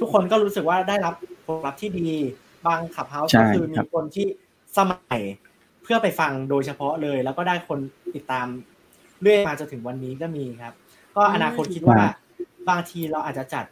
[0.00, 1.14] ทุกคนก็รู้สึกว่าได้รับ
[1.46, 2.10] ผลลัพธ์ที่ดี
[2.66, 4.26] บาง Clubhouse ก็คือมีคนที่
[4.76, 5.20] สมัคร
[5.82, 7.78] เพื่อไปฟังโดยเฉพาะเลย แล้วก็ได้คน
[8.14, 8.46] ติดตาม
[9.22, 10.72] เรื่อยมาจนถึงวันนี้ก็มีครับ
[11.16, 12.00] ก็อนาคตคิดว่า
[12.68, 13.64] บางทีเราอาจจะจัด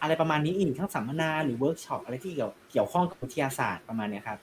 [0.00, 4.38] อะไรประมาณนี้อีกทั้งสัมมนาหรือเวิร์กช็อปอะไรที่เกี่ยวเกี่ยวข้องกับวิทยาศาสตร์ประมาณนี้ครับ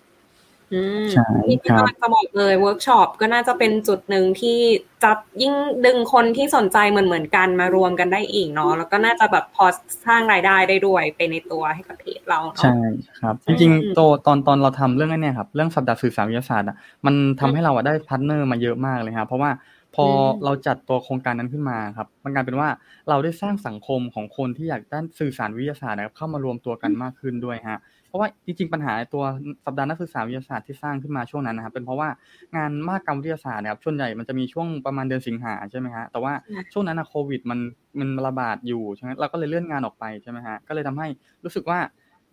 [1.13, 1.27] ใช่
[1.63, 4.59] ที่ครับจะบอกเลยเวิร์กช็อปก็น่าจะเป็นจุดหนึ่งที่
[5.03, 5.53] จะยิ่ง
[5.85, 9.65] ดึงคนที่สนใจเหมือนเหมือนกันมารวมกันได้อีกเนาะแล้วก็น่าจะแบบพอ
[10.05, 12.77] สร้างรายได้ได้ด้วยไปในตัวให้กับเพจเราเนาะใช่
[13.19, 16.75] ครับ จริงๆโตตอนตอนเราทำเรื่องนี้ครับเรื่องสัปดาห์สื่อสารวิทยาศาสตร์อะ
[17.05, 19.51] มันทำให้เราได้ partner มาเยอะมากเลยครับเพราะว่า
[19.95, 20.07] พอ
[20.45, 22.69] เราจัดตัวโครงการนั้นขึ้นมาครับ มันกลายเป็นว่า
[23.09, 29.23] เราได้สร้างสังคมของคนที่อยากด้านสื่อสารวิทยาศาสตร์นะครับเข้ามารวมตัวกันมากขึ้นด้วยฮะเพราะว่าจริงๆปัญหาตัว
[29.65, 32.09] สัปดาห์นักศึกษาวิทยาศาสตร์ที่สร้างขึ้นมาช่วงนั้นนะครับเป็นเพราะว่า
[32.55, 36.33] งานมากกรรมวิทยาศาสตร์นะครับช่วงใหญ่มันจะมีช่วงประมาณเดือนสิงหาใช่ไหมฮะแต่ว่า
[36.73, 37.59] ช่วงนั้นโควิดมัน
[37.99, 41.07] มันระบาดอยู่ใช่ไหมเราก็เลยเลื่อนงานออกไปใช่ไหมฮะก็เลยทำให้
[41.43, 41.79] รู้สึกว่า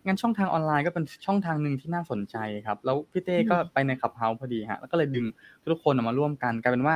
[0.05, 5.25] งานช่องทางออนไลน์ก็เป็นช่องทางหนึ่งที่น่าสนใจครับ แล้วพี่เต้ก็ไปในขับเฮาพอดีฮะแล้วก็เลยดึง
[5.71, 6.95] ทุกคนมาร่วมกันกลายเป็นว่า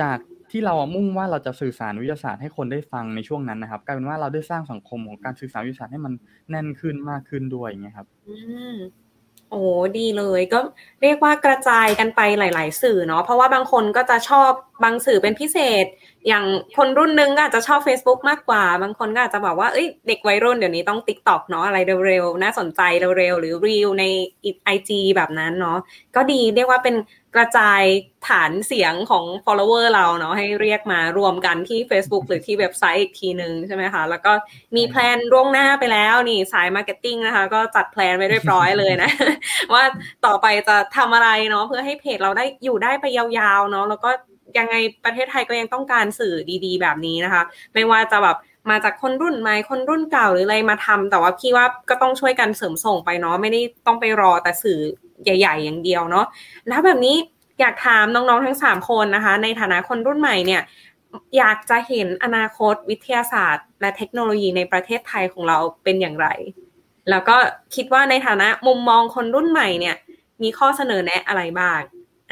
[0.00, 0.18] จาก
[0.50, 6.12] ที่เรามุ่งว่าเราจะสื่อสารวิทยาศาสตร์ให้คนได้ฟังในช่วงนั้นนะครับกลายเป็นว่าเราได้สร้างสังคมของการสื่อสารวิทยาศาสตร์ให้มัน
[6.50, 8.34] แน่นขึ้นมากขึ้นด้วยอย่างเงี้ยครับ อื
[8.74, 8.76] ม
[9.50, 9.62] โอ้
[9.98, 10.58] ดีเลยก็
[11.02, 14.50] เรียกว่ากระจายกันไปหลาย ๆ สื่อเนาะเพราะว่าบางคนก็จะชอบ
[14.82, 15.86] บางสื่อเป็นพิเศษ
[16.28, 16.44] อย่าง
[16.76, 22.80] คนรุ่นนึงก็อาจจะชอบ Facebook มากกว่า บางคนก็อาจจะบอกว่าเอ้ยเด็กวัยรุ่นเดี๋ยวนี้ต้อง t ิ k t o k เนาะอะไรเร็วๆน่าสนใจ
[23.18, 24.04] เร็วๆหรือรีวใน
[24.64, 25.78] ไอจีแบบนั้นเนาะ
[26.16, 26.96] ก็ดีเรียกว่าเป็น
[27.34, 27.82] กระจาย
[28.28, 34.32] ฐานเสียงของ follower เราเนาะให้เรียกมารวมกันที่ Facebook หรือที่เว็บไซต์อีกทีหนึ่งใช่ไหมคะ แล้วก็
[34.76, 39.10] มี plan ล่วงหน้าไปแล้วนี่สาย marketing นะคะ ก็จัด plan ไว้เรียบร้อยเลยนะ
[39.74, 39.84] ว่า
[40.26, 44.10] ต่อไปจะทำอะไรเนาะเพื่อให้เพจเราได้อยู่ได้ไปยาวๆเนาะแล้วก็
[44.58, 44.74] ยังไง
[45.04, 46.34] ประเทศไทยก็ยังต้องการสื่อ
[46.64, 47.42] ดี ๆ แบบนี้นะคะ
[47.74, 48.36] ไม่ว่าจะแบบ
[48.70, 54.78] มาจากคนรุ่นใหม่คนรุ่นเก่าหรืออะไรมาทำแต่ว่าพี่ว่าก็ต้องช่วยกันเสริมส่งไปเนาะไม่ได้ต้องไปรอแต่สื่อ
[55.24, 56.26] ใหญ่ ๆ อย่างเดียวเนาะ
[56.68, 57.16] แล้วแบบนี้
[57.60, 60.62] อยากถามน้องๆทั้งสามคนนะคะ ในฐานะคนรุ่นใหม่เนี่ย
[61.38, 66.28] อยากจะเห็นอนาคตวิทยาศาสตร์ และเทคโนโลยีในประเทศไทยของเราเป็นอย่างไร
[67.10, 67.36] แล้วก็
[67.74, 69.96] คิดว่าในฐานะมุมมองคนรุ่นใหม่เนี่ย
[70.42, 71.80] มีข้อเสนอแนะอะไรบ้าง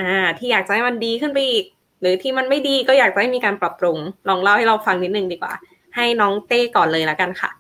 [0.01, 1.65] อ่าที่อยากจะให้มันดีขึ้นไปอีก
[2.05, 3.99] หรือที่มันไม่ดีก็อยากจะให้มีการปรับปรุง
[4.29, 5.53] ลองเล่าให้เราฟังนิดนึงดีกว่า
[5.97, 7.51] ให้น้องเต้ก่อนเลยแล้วกันค่ะ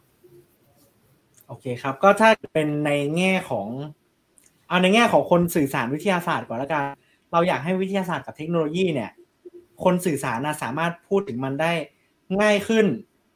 [1.47, 3.69] โอเคครับ ก็ถ้าเป็นในแง่ของ
[4.69, 6.85] เอาในแง่ของคนสื่อสารวิทยาศาสตร์ก่อนแล้วกัน
[7.33, 9.11] เราอยากให้วิทยาศาสตร์กับเทคโนโลยีเนี่ย
[9.85, 11.73] คนสื่อสารนะสามารถพูดถึงมันได้
[12.41, 12.87] ง่ายขึ้น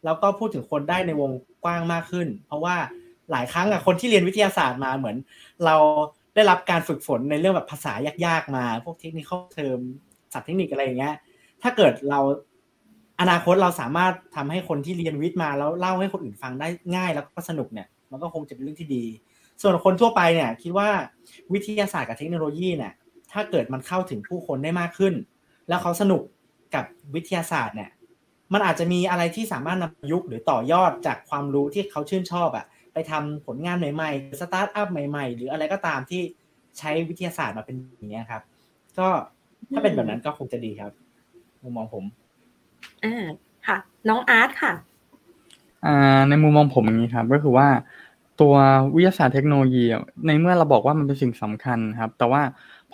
[0.05, 1.31] แล้วก็พูดถึงคนได้ในวง
[1.65, 2.77] กว้างมากขึ้น เพราะว่า
[3.31, 5.17] หลายครั้งอะคนที่เรียนวิทยาศาสตร์มาเหมือน
[5.65, 5.77] เรา
[6.35, 7.93] ได้รับการฝึกฝนในเรื่องแบบภาษา
[8.27, 9.79] ยากๆมา พวกเทคนิคเทอม
[10.33, 11.15] ศัพท์เทคนิคอะไรอย่างเงี้ย
[11.63, 12.21] ถ้าเกิดเรา
[13.21, 19.05] อนาคตเราสามารถทำให้คนที่เรียนวิทย์มาแล้วเล่าให้คนอื่นฟังได้ง่ายแล้วก็สนุกเนี่ย มันก็คงจะเป็นเรื่องที่ดี
[19.63, 20.89] ส่วนคนทั่วไปเนี่ย คิดว่า
[21.53, 22.93] วิทยาศาสตร์กับเทคโนโลยีเนี่ย
[23.33, 25.15] ถ้าเกิดมันเข้าถึงผู้คนได้มากขึ้น
[25.69, 26.23] แล้วเขาสนุก
[26.75, 27.91] กับวิทยาศาสตร์เนี่ย
[28.53, 36.23] มันอาจจะมีอะไรที่สามารถนำยุคหรือต่อยอดจากความรู้ที่เขาชื่นชอบอะไปทำผลงานใหม่ๆสตาร์ทอัพใหม่ ๆ หรืออะไรก็ตามที่
[36.79, 38.43] ใช้วิทยาศาสตร์มาเป็นอย่างนี้ครับ
[38.99, 39.09] ก็
[39.73, 40.93] ถ้าเป็นแบบนั้นก็คงจะดีครับ
[41.63, 42.05] มุมมองผม
[43.05, 43.25] อ่า
[43.67, 43.77] ค่ะ
[44.09, 44.73] น้องอาร์ตค่ะ
[45.85, 47.69] อ่าในมุมมองผมอย่างนี้ครับ ก็คือว่า
[48.41, 48.55] ตัว
[48.95, 49.85] วิทยาศาสตร์เทคโนโลยี
[50.27, 52.43] ในเมื่อเราบอกว่ามันเป็นสิ่งสำคัญครับ แต่ว่า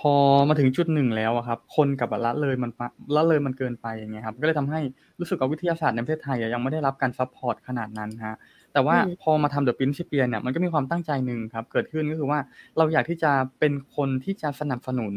[0.01, 0.13] พอ
[0.49, 2.71] มาถึงจุดหนึ่งแล้วครับ คนกับละเลยมัน
[3.15, 4.81] ละเลยมันเกินไปอย่างเงี้ยครับ ก็เลยทำให้
[5.21, 8.37] รู้สึกว่าวิทยาศาสตร์ในประเทศไทยยังไม่ได้รับการ support ขนาดนั้นฮะ
[8.73, 12.39] แต่ว่าพอมาทำ The Principia เนี่ยมันก็มีความตั้งใจหนึ่งครับ เกิดขึ้นก็คือว่า
[12.79, 15.15] เราอยากที่จะเป็นคนที่จะสนับสนุน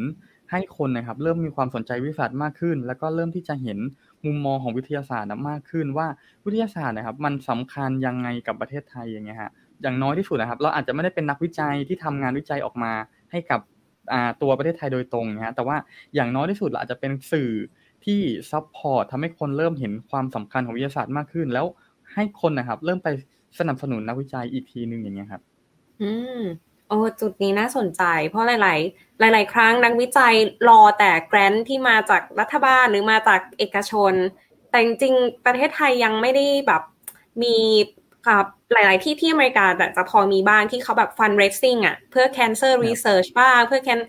[0.51, 3.77] ให้คนนะครับเริ่มมีความสนใจวิทยาศาสตร์มากขึ้น แล้วก็เริ่มที่จะเห็น
[4.25, 6.07] มุมมองของวิทยาศาสตร์มากขึ้น ว่า
[6.45, 12.91] วิทยาศาสตร์นะครับ มันสำคัญยังไงกับประเทศไทยอย่างเงี้ยฮะอย่างน้อยที่สุดนะครับ เราอาจจะไม่ได้เป็นนักวิจัยที่ทำงานวิจัยออกมา
[13.31, 13.59] ให้กับ
[14.41, 15.77] ตัวประเทศไทยโดยตรงนะฮะแต่ว่า
[16.15, 17.49] อย่างน้อยที่สุดเราอาจจะเป็นสื่อ
[18.05, 18.19] ที่
[18.51, 21.65] support ทำให้คนเริ่มเห็นความสำคัญของวิทยาศาสตร์มากขึ้น แล้ว
[22.13, 23.07] ให้คนนะครับ เริ่มไป
[23.59, 25.41] สนับสนุนนักวิจัยอีกทีหนึ่งอย่างเงี้ยครับ
[26.01, 26.41] อืม
[26.87, 30.33] โอ้จุดนี้น่าสนใจ เพราะหลาย ๆหลาย ๆ ครั้งนักวิจัย
[30.69, 34.13] รอแต่แกรนที่มาจากรัฐบาลหรือมาจากเอกชน
[34.69, 36.81] แต่จริงๆประเทศไทยยังไม่ได้แบบ
[37.43, 37.55] มี
[38.27, 43.99] ครับหลาย ๆ ที่ที่อเมริกาแต่จะพอมีบ้างที่เขาแบบ fundraising อะเพื่อ cancer research บ้างเพื่อแคน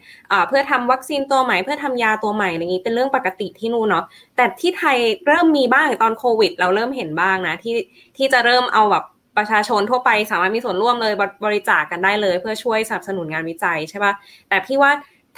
[0.49, 4.05] เพื่อทำวัคซีนตัวใหม่ เพื่อทำยาตัวใหม่อะไรนี้เป็นเรื่องปกติที่นู่นเนาะ
[4.37, 7.75] แต่ที่ไทยเริ่มมีบ้างตอนโควิด เราเริ่มเห็นบ้างนะที่
[8.17, 9.05] ที่จะเริ่มเอาแบบ
[9.39, 11.15] ประชาชนทั่วไปสามารถมีส่วนร่วมเลย
[11.45, 14.13] บริจาคกกันได้เลย เพื่อช่วยสนับสนุนงานวิจัยใช่ปะ่ะ
[14.49, 14.91] แต่พี่ว่า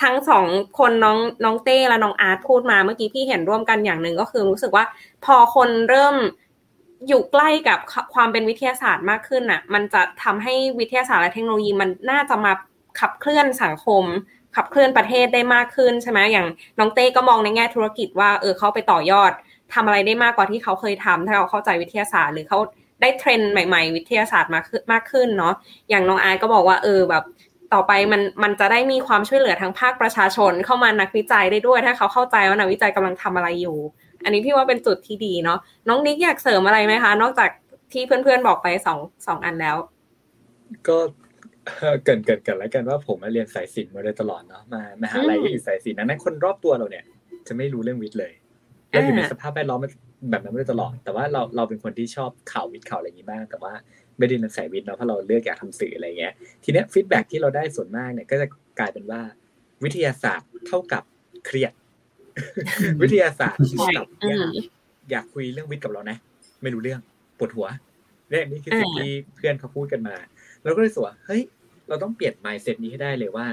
[0.02, 0.46] ทั้งสอง
[0.78, 4.84] คนน้องน้องเต้และน้องอาร์ตพูดมาเมื่อกี้พี่เห็นร่วมกันอย่างหนึ่งก็คือรู้สึกว่า
[5.24, 6.14] พอคนเริ่ม
[7.08, 7.78] อยู่ใกล้กับ
[8.14, 12.52] ความเป็นวิทยาศาสตร์มากขึ้นอะ มันจะทำให้วิทยาศาสตร์และเทคโนโลยีมันน่าจะมา
[13.00, 14.04] ขับเคลื่อนสังคม
[14.56, 16.46] ขับเคลื่อนประเทศได้มากขึ้นใช่ไหมอย่าง
[16.78, 19.32] น้องเต้ก็มองในแง่ธุรกิจว่าเออเขาไปต่อยอด
[19.74, 22.58] ทำอะไรได้มากกว่าที่เขาเคยทำถ้าเขาเข้าใจวิทยาศาสตร์ หรือเขา
[23.00, 25.54] ได้เทรนด์ใหม่ ๆ วิทยาศาสตร์มากขึ้นมากขึ้นเนาะ
[25.90, 27.24] อย่างน้องอาร์ก็บอกว่าเออแบบ
[27.74, 33.78] ต่อไปมันมันจะได้มีความช่วยเหลือทางภาคประชาชนเข้ามานักวิจัยได้ด้วย ถ้าเขาเข้าใจว่านักวิจัยกำลังทำอะไรอยู่
[34.24, 37.50] อันนี้พี่ว่าเป็นจุดที่ดีเนาะน้องนิกอยากเสริมอะไรไหมคะ นอกจาก
[37.92, 39.76] ที่เพื่อนๆบอกไปสองสองอันแล้ว
[40.88, 40.98] ก็
[42.04, 47.04] เกินเกินกันแล้วกันว่าผมมาเรียนสายศิลป์มาโดยตลอดเนาะมามหาลัยก็อยู่สายศิลป์นั้นคนรอบตัวเราเนี่ย
[47.46, 48.32] จะไม่รู้เรื่องวิทย์เลย
[48.90, 49.80] เราอยู่ในสภาพแวดล้อม
[50.30, 53.72] แบบนั้นมาโดยตลอด แต่ว่าเราเราเป็นคนที่ชอบข่าววิทย์ข่าวอะไรอย่างนี้มาก แต่ว่า
[54.18, 56.32] ไม่ได้เรียนสายวิทย์เนาะเพราะเราเลือกอยากทำสื่ออะไรเงี้ย
[56.64, 58.46] ทีเนี้ย feedback ที่เราได้ส่วนมากเนี่ยก็จะ
[58.78, 59.20] กลายเป็นว่า
[59.84, 61.02] วิทยาศาสตร์เท่ากับ
[61.46, 61.72] เครียด
[63.02, 64.48] วิทยาศาสตร์เท่ากับยาก
[65.10, 66.16] อย่าคุยเรื่องวิทย์กับเรานะ
[66.62, 67.00] ไม่รู้เรื่อง
[67.38, 67.68] ปวดหัว
[68.30, 70.16] เรื่องนี้คือสิ่งที่เพื่อนเขาพูดกันมา
[70.62, 71.42] เราก็เลยสวเฮ้ย
[71.88, 73.46] เราต้องเปลี่ยน mindset นี้ให้ได้เลยว่า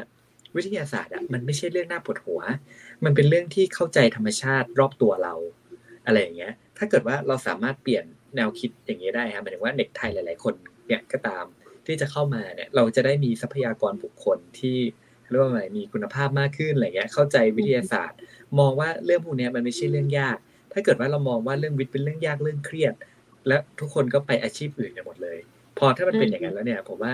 [0.56, 2.42] วิทยาศาสตร์อะมันไม่ใช่เรื่องน่าปวดหัว
[3.06, 5.34] มันเป็นเรื่องที่เข้าใจธรรมชาติรอบตัวเรา
[6.08, 8.06] อะไรอย่างเงี้ย ถ้าเกิดว่าเราสามารถเปลี่ยน
[8.36, 10.54] แนวคิดอย่างนี้ยได้ครับหมายถึงว่าเด็กไทยหลาย ๆ คน
[10.88, 11.46] เนี่ยก็ตาม
[11.86, 14.78] ที่จะเข้ามาเนี่ยเราจะได้มีทรัพยากรบุคคลที่
[15.30, 18.18] เรียกว่าอะไรมีคุณภาพมากขึ้นอะไรเงี้ยเข้าใจวิทยาศาสตร์
[18.60, 20.38] มองว่าเรื่องพวกนี้มันไม่ใช่เรื่องยาก
[20.74, 22.94] ถ้าเกิดว่าเรามองว่าเรื่องวิทย์เป็นเรื่องยากเรื่องเครียด
[23.48, 25.38] และทุกคนก็ไปอาชีพอื่นกันหมดเลย
[25.78, 27.14] พอถ้ามันเป็นอย่างนั้นแล้วเนี่ยผมว่า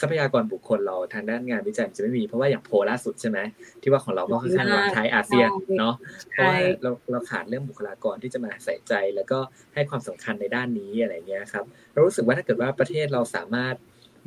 [0.00, 3.38] ทรัพยากรบุคคลเราทางด้านงานวิจัยจะไม่มีเพราะว่าอย่างโพล่าสุดใช่ไหม
[3.82, 5.94] ที่ว่าของเราก็ค่อนข้างหลังท้ายอาเซียนเนาะ
[6.30, 9.38] เพราะว่าเราเราขาดเรื่องบุคลากรที่จะมาใส่ใจ แล้วก็
[9.74, 13.74] ให้ความสำคัญในด้านนี้อะไรเงี้ยครับเรารู้สึกว่าถ้าเกิดว่าประเทศเราสามารถ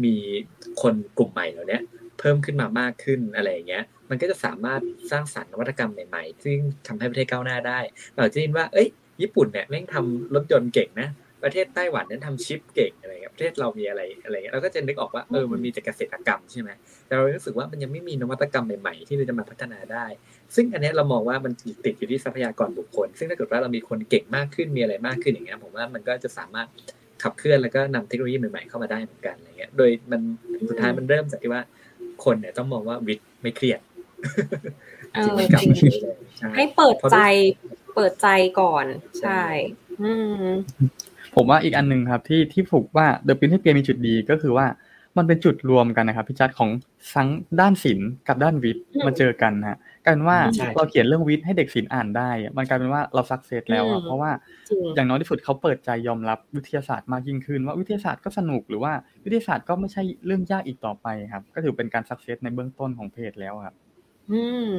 [0.05, 0.15] มี
[0.81, 1.79] คนกลุ่มใหม่เหล่านี้
[2.19, 6.57] เพิ่มขึ้นมามากขึ้นอะไรเงี้ย มันก็จะสามารถสร้างสรรค์นวัตกรรมใหม่ๆ ซึ่ง
[6.87, 7.79] ทำให้ประเทศก้าวหน้าได้
[8.13, 8.87] เราจะเห็นว่า เอ้ย
[9.21, 11.09] ญี่ปุ่นเนี่ยแม่งทำรถยนต์เก่งนะ
[11.45, 16.69] ประเทศไต้หวันนั้นทำชิปเก่งอะไรเงี้ยประเทศเรามีอะไรอะไรเงี้ยเราก็จะนึกออกว่าเออมันมีแต่เกษตรกรรมใช่ไหม
[17.07, 20.05] แต่เรารู้สึกว่ามันยังไม่มีนวัตกรรมใหม่ๆ ที่เราจะมาพัฒนาได้
[20.55, 21.53] ซึ่งอันนี้เรามองว่ามัน
[21.85, 26.67] ติดอยู่ที่ทรัพยากรบุคคล ซึ่งถ้าเกิดว่าเรามีคนเก่งมากขึ้นมีอะไรมากขึ้นอย่างเงี้ยผมว่ามันก็จะสามารถ
[27.23, 30.21] ขับเคลื่อนแล้วก็นำเทคโนโลยีใหม่ๆเข้ามาได้เหมือนกันอะไรเงี้ย โดยมัน
[30.69, 31.61] สุดท้ายมันเริ่มจากที่ว่า
[32.23, 33.79] คนเนี่ยต้องมองว่าวิทย์ไม่เครียด
[36.55, 37.17] ให้เปิดใจ
[37.95, 38.27] เปิดใจ
[38.59, 38.85] ก่อน
[39.21, 39.41] ใช่
[40.01, 40.11] อื
[40.43, 40.45] ม
[41.35, 44.67] ผมว่าอีกอันหนึ่งครับที่ที่ผมว่า The Principia มีจุดดีก็คือว่า
[45.17, 46.69] มันเป็นจุดรวมกันนะครับพี่จัดของ
[47.15, 47.29] ทั้ง
[47.59, 50.37] ด้านศิลป์กับด้านวิทย์มาเจอกันฮะกลายเป็นว่า
[50.75, 54.31] เราเขียนเรื่องวิทย์ให้เด็กศิลป์อ่านได้ มันกลายเป็นว่าเรา success แล้วเพราะว่า
[54.95, 58.93] อย่างน้อยที่สุดเขาเปิดใจยอมรับวิทยาศาสตร์มากยิ่งขึ้น ว่าวิทยาศาสตร์ก็สนุกหรือว่า
[59.25, 63.75] วิทยาศาสตร์ก็ไม่ใช่เรื่องยากอีกต่อไปครับ ก็ถือเป็นการ success ในเบื้องต้นของเพจแล้วครับ
[64.31, 64.69] อืม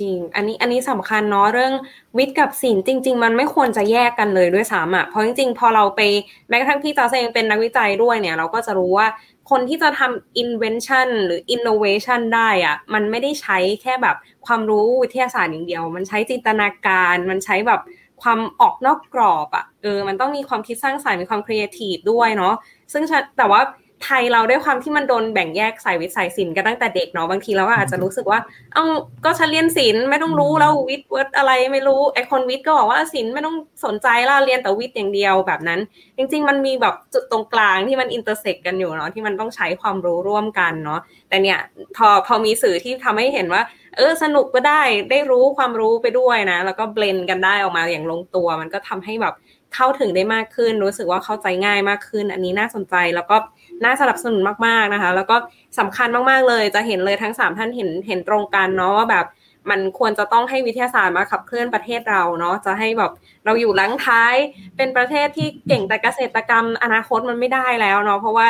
[0.00, 1.72] จริง อันนี้อันนี้สำคัญเนาะเรื่อง
[2.16, 6.00] วิทย์กับศิลป์จริง ๆ มันไม่ควรจะแยกกันเลยด้วยซ้ำอะเพราะจริงๆ พอเราไป
[6.48, 9.06] แม้กระทั่งพี่จอเองเป็นนักวิจัยด้วยเนี่ย เราก็จะรู้ว่า
[9.50, 14.16] คนที่จะทำ invention หรือ innovation ได้อะมันไม่ได้ใช้แค่แบบ
[14.46, 17.80] ความรู้วิทยาศาสตร์อย่างเดียว มันใช้จินตนาการ มันใช้แบบ
[18.22, 22.54] ความออกนอกกรอบอะเออ มันต้องมีความคิดสร้างสรรค์มีความครีเอทีฟด้วยเนาะ
[22.92, 23.02] ซึ่ง
[23.38, 23.60] แต่ว่า
[24.04, 28.40] ไทยเราด้วยความที่มันโดนแบ่งแยกสายวิทย์สายศิลป์กันตั้งแต่เด็กเนาะบางทีเราก็อาจจะรู้สึกว่า
[28.74, 28.84] เอ้า
[29.24, 35.80] ก็ฉันเรียนศิลป์ไม่ต้องรู้แล้ววิทย์วิร์อะไรไม่รู้ไอคนวิทย์ก็บอกว่าศิลป์ไม่ต้องสนใจแล้วเรียนแต่วิทย์อย่างเดียวแบบนั้น
[36.16, 41.58] จริง ๆ มันมีแบบจุดตรงกลางที่มัน intersect กันอยู่เนาะที่มันต้องใช้ความรู้ร่วมกันเนาะแต่เนี่ย
[41.96, 43.62] พอพอมีสื่อที่ทำให้เห็นว่า
[43.96, 49.34] เออสนุกก็ได้ได้รู้ความรู้ไปด้วยนะ แล้วก็ blend กันได้ออกมาอย่างลงตัว มันก็ทำให้แบบ
[49.74, 53.36] เข้าถึงได้มากขึ้น รู้สึกว่าเข้าใจง่ายมากขึ้น อันนี้น่าสนใจแล้วก็
[53.84, 55.36] น่าสนับสนุนมากๆนะคะ แล้วก็
[55.78, 59.26] สำคัญมากๆเลย จะเห็นเลยทั้งสามท่านเห็นเห็นตรงกันเนาะว่าแบบ
[59.70, 63.12] มันควรจะต้องให้วิทยาศาสตร์มาขับเคลื่อนประเทศเราเนาะจะให้แบบ
[63.44, 64.34] เราอยู่ลังท้าย
[64.76, 68.46] เป็นประเทศที่เก่งแต่เกษตรกรรมอนาคตมันไม่ได้แล้วเนาะเพราะว่า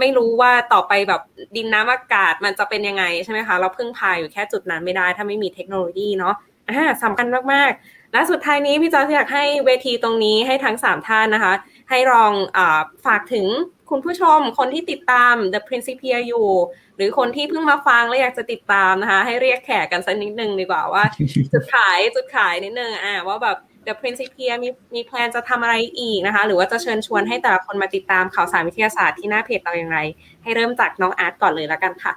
[0.00, 1.20] ไม่รู้ว่าต่อไปแบบ
[1.56, 6.34] ดินน้ำอากาศมันจะเป็นยังไงใช่ไหมคะเราพึ่งพาอยู่แค่จุดนั้นไม่ได้ ถ้าไม่มีเทคโนโลยีเนาะ
[6.68, 11.52] อ่าสำคัญมากๆและสุดท้ายนี้พี่จออยากให้เวทีตรงนี้ให้ทั้งสามท่านนะคะ
[11.90, 12.58] ให้ลองอ
[13.06, 13.46] ฝากถึง
[13.90, 16.48] คุณผู้ชมคนที่ติดตาม The Principia อยู่
[16.96, 21.04] หรือคนที่เพิ่งมาฟังแล้วอยากจะติดตามนะคะ ให้เรียกแขกกันสักนิดนึงดีกว่าว่า
[21.52, 23.56] จุดขายจุดขายนิดนึงอ่าว่าแบบ
[23.86, 29.98] The Principia มีมีแพลนจะทำอะไรอีกนะคะ หรือว่าจะเชิญชวนให้แต่ละคนมาติดตามข่าวสารวิทยาศาสตร์ที่หน้าเพจเราอย่างไร
[30.42, 32.12] ให้เริ่มจากน้องอาร์ตก่อนเลยแล้วกันค่ะ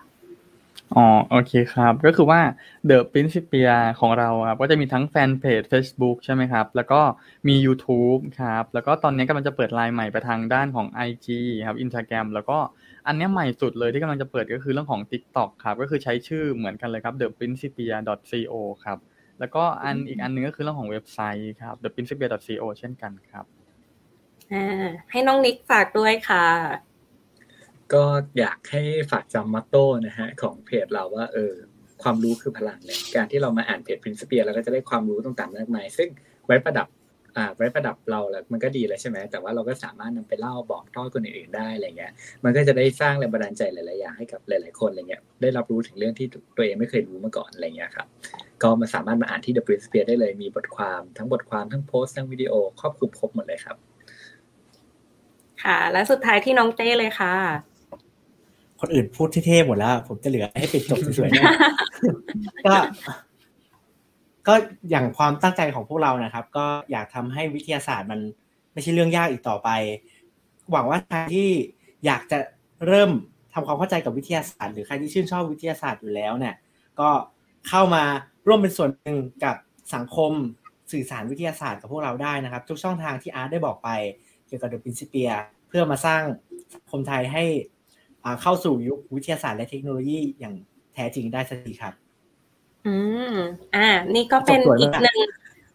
[0.95, 2.41] อ๋อโอเคครับ ก็คือว่า
[2.89, 7.01] The Principia ของเราครับก็จะมีทั้งแฟนเพจ Facebook ใช่ไหมครับ แล้วก็
[7.47, 11.27] มี YouTube ครับ แล้วก็ตอนนี้กำลังจะเปิดไลน์ใหม่ไปทางด้านของ IG
[11.67, 12.57] ครับ Instagram แล้วก็
[13.07, 17.95] อันนี้ใหม่สุดเลยที่กำลังจะเปิดก็คือเรื่องของ TikTok ครับ ก็คือใช้ชื่อเหมือนกันเลยครับ The Principia
[18.29, 18.53] co
[18.85, 18.97] ครับ
[19.39, 22.27] แล้วก็อันอีกอันนึงก็คือเรื่องของเว็บไซต์ครับ The Principia
[22.61, 23.45] co เช่นกันครับ
[24.53, 26.45] อ่าให้น้องนิกฝากด้วยค่ะ
[27.93, 28.03] ก็
[28.39, 28.81] อยากให้
[29.11, 31.53] ฝากจำมัตโต้นะฮะของเพจเราว่าเออ
[32.03, 36.09] ความรู้คือพลังเนี่ยการที่เรามาอ่านเพจ Principia เราก็จะได้ความรู้ต่างๆมากมายซึ่ง
[36.47, 36.87] ไว้ประดับ
[37.37, 42.11] อ่าไว้ประดับเราแล้วมันก็ดีแล้วใช่ไหมแต่ว่าเราก็สามารถนำไปเล่าบอกต่อคนอื่นๆได้อะไรเงี้ย
[42.43, 46.27] มันก็จะได้สร้างแรงบันดาลใจหลายๆอย่างให้กับหลาย ๆคนอะไรเงี้ยได้รับรู้ถึงเรื่องที่
[46.57, 48.07] ตัวเองไม่เคยรู้มาก่อนอะไรเงี้ยครับ
[48.63, 53.77] ก็มาสามารถมาอ่านที่ The Prince Spear ได้เลยมีบทความทั้งบทความทั้งโพสต์ทั้งวิดีโอครอบคลุมครบหมดเลยครับ
[55.63, 57.35] ค่ะ และสุดท้ายที่น้องเต้เลยค่ะ
[58.79, 61.53] คนอื่นพูดที่เท่หมดแล้ว ผมจะเหลือให้ปิดจบสวยๆเนี่ย
[62.65, 62.75] ก็
[64.47, 64.53] ก็
[64.89, 68.19] อย่างความตั้งใจของพวกเรานะครับ ก็อยากทำให้วิทยาศาสตร์มัน
[68.73, 69.69] ไม่ใช่เรื่องยากอีกต่อไป
[70.71, 71.49] หวังว่าใครที่
[72.05, 72.37] อยากจะ
[72.87, 73.11] เริ่ม
[73.53, 76.55] ทำความเข้าใจกับวิทยาศาสตร์ หรือใครที่ชื่นชอบวิทยาศาสตร์อยู่แล้วเนี่ย
[76.99, 77.09] ก็
[77.67, 78.03] เข้ามา
[78.47, 79.55] ร่วมเป็นส่วนหนึ่งกับ
[79.95, 80.31] สังคม
[80.91, 83.89] สื่อสารวิทยาศาสตร์กับพวกเราได้นะครับ ทุกช่องทางที่อาร์ตได้บอกไป
[84.47, 85.31] เกี่ยวกับเดอะปรินซิเปีย
[85.67, 86.21] เพื่อมาสร้าง
[86.73, 87.78] สังคมไทยให้อ่า
[88.41, 90.55] เข้าสู่ยุควิทยาศาสตร์และเทคโนโลยีอย่าง
[90.93, 91.93] แท้จริงได้สักทีครับ
[92.87, 92.95] อื
[93.33, 93.35] ม
[93.75, 95.29] อ่า นี่ก็เป็นจบสวยอีกมากหนึ่ง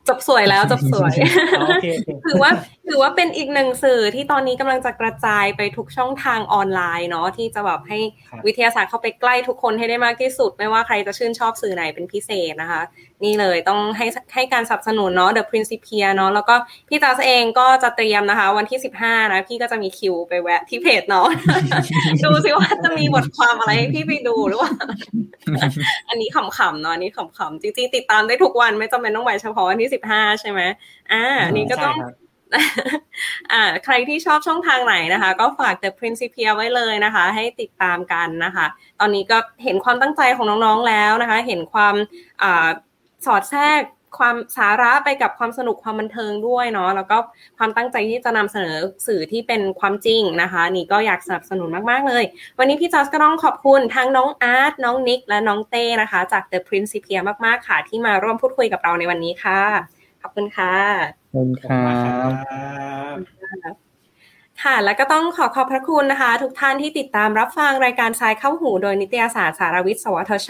[0.09, 1.15] จบสวยแล้วจบสวย
[1.61, 2.51] อ๋อโอเคโอเคถือว่า
[2.89, 7.99] ถือว่าเป็นอีกหนึ่งสื่อที่ตอนนี้กำลังจะกระจายไปทุกช่องทางออนไลน์เนาะที่จะแบบให้
[8.31, 12.83] ครับวิทยาศาสตร์เข้าไปใกล้ทุกคนให้ได้มากที่สุด ไม่ว่าใครจะชื่นชอบสื่อไหนเป็นพิเศษนะคะ
[13.25, 16.55] นี่เลยต้องให้ให้การสนับสนุนเนาะ The Principia เนาะแล้วก็
[16.89, 21.27] พี่จัสเองก็จะเตรียมนะคะ วันที่ 15 นะ พี่ก็จะมีคิวไปแวะที่เพจเนาะ
[22.25, 24.71] ดูสิว่าจะมีบทความอะไรให้พี่ไปดูหรือว่า
[26.09, 30.61] อันนี้ขำๆเนาะอันนี้ขำๆจริงๆติดตามได้ทุกวันไม่จำเป็นต้องไปเฉพาะวันที่ 15 ใช่ไหม
[31.13, 32.23] อ่าอันนี้ก็ต้องใช่ครับ
[33.53, 38.67] อ่าใครที่ชอบช่องทางไหนนะคะ ก็ฝาก The Principia ไว้เลยนะคะ ให้ติดตามกันนะคะ
[39.01, 41.95] ตอนนี้ก็เห็นความตั้งใจของน้องๆแล้วนะคะ เห็นความ
[42.43, 42.69] อ่า
[43.27, 43.83] สอดแทรก
[44.19, 47.17] ความสาระไปกับความสนุกความบันเทิงด้วยเนาะแล้วก็
[47.59, 52.25] ความตั้งใจที่จะนำเสนอสื่อที่เป็นความจริงนะคะ นี่ก็อยากสนับสนุนมากๆเลย
[52.59, 59.61] วันนี้พี่จอสก็ต้องขอบคุณทั้งน้องอาร์ตน้องนิก และน้องเต้นะคะ จาก The Principia มากๆค่ะ ที่มาร่วมพูดคุยกับเราในวันนี้ค่ะ
[60.23, 60.75] ขอบคุณค่ะ
[61.33, 61.85] ขอบคุณครั
[63.63, 63.77] ขอบ
[64.65, 70.49] ค่ะ แล้วก็ต้องขอขอบพระคุณนะคะ ทุกท่านที่ติดตามรับฟังรายการทรายเข้าหู โดยนิตยสารสารวิทย์ สวทช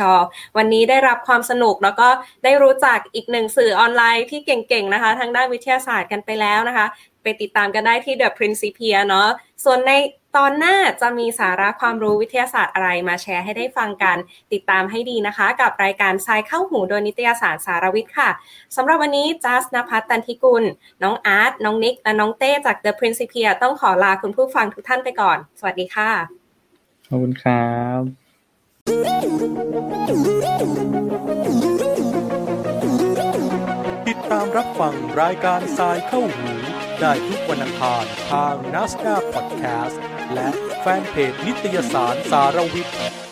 [0.56, 2.08] วันนี้ได้รับความสนุกแล้วก็
[2.44, 6.86] ได้รู้จักอีกหนึ่งสื่อออนไลน์ที่เก่งๆนะคะ ทางด้านวิทยาศาสตร์กันไปแล้วนะคะ
[7.22, 9.28] ไปติดตามกันได้ที่ The Principia เนาะ
[9.64, 9.92] ส่วนใน
[10.38, 14.16] ตอนหน้าจะมีสาระความรู้วิทยาศาสตร์อะไรมาแชร์ให้ได้ฟังกัน
[14.52, 18.30] ติดตามให้ดีนะคะ กับรายการทรายเข้าหูโดยนิตยสารสารวิทย์ค่ะ
[18.76, 20.64] สำหรับวันนี้จัสนภัทรตันทิกุล
[21.02, 26.10] น้องอาร์ตน้องนิก และน้องเต้จาก The Principia ต้องขอลาคุณผู้ฟังทุกท่านไปก่อน สวัสดีค่ะ
[27.08, 28.00] ขอบคุณครับ
[34.08, 36.50] ติดตามรับฟังรายการทรายเข้าหู
[37.00, 40.02] ได้ทุกวันอังคารทางนัสดาพอดแคสต์
[40.32, 40.48] และ
[40.80, 43.23] แฟนเพจนิตยสารสารวิทย์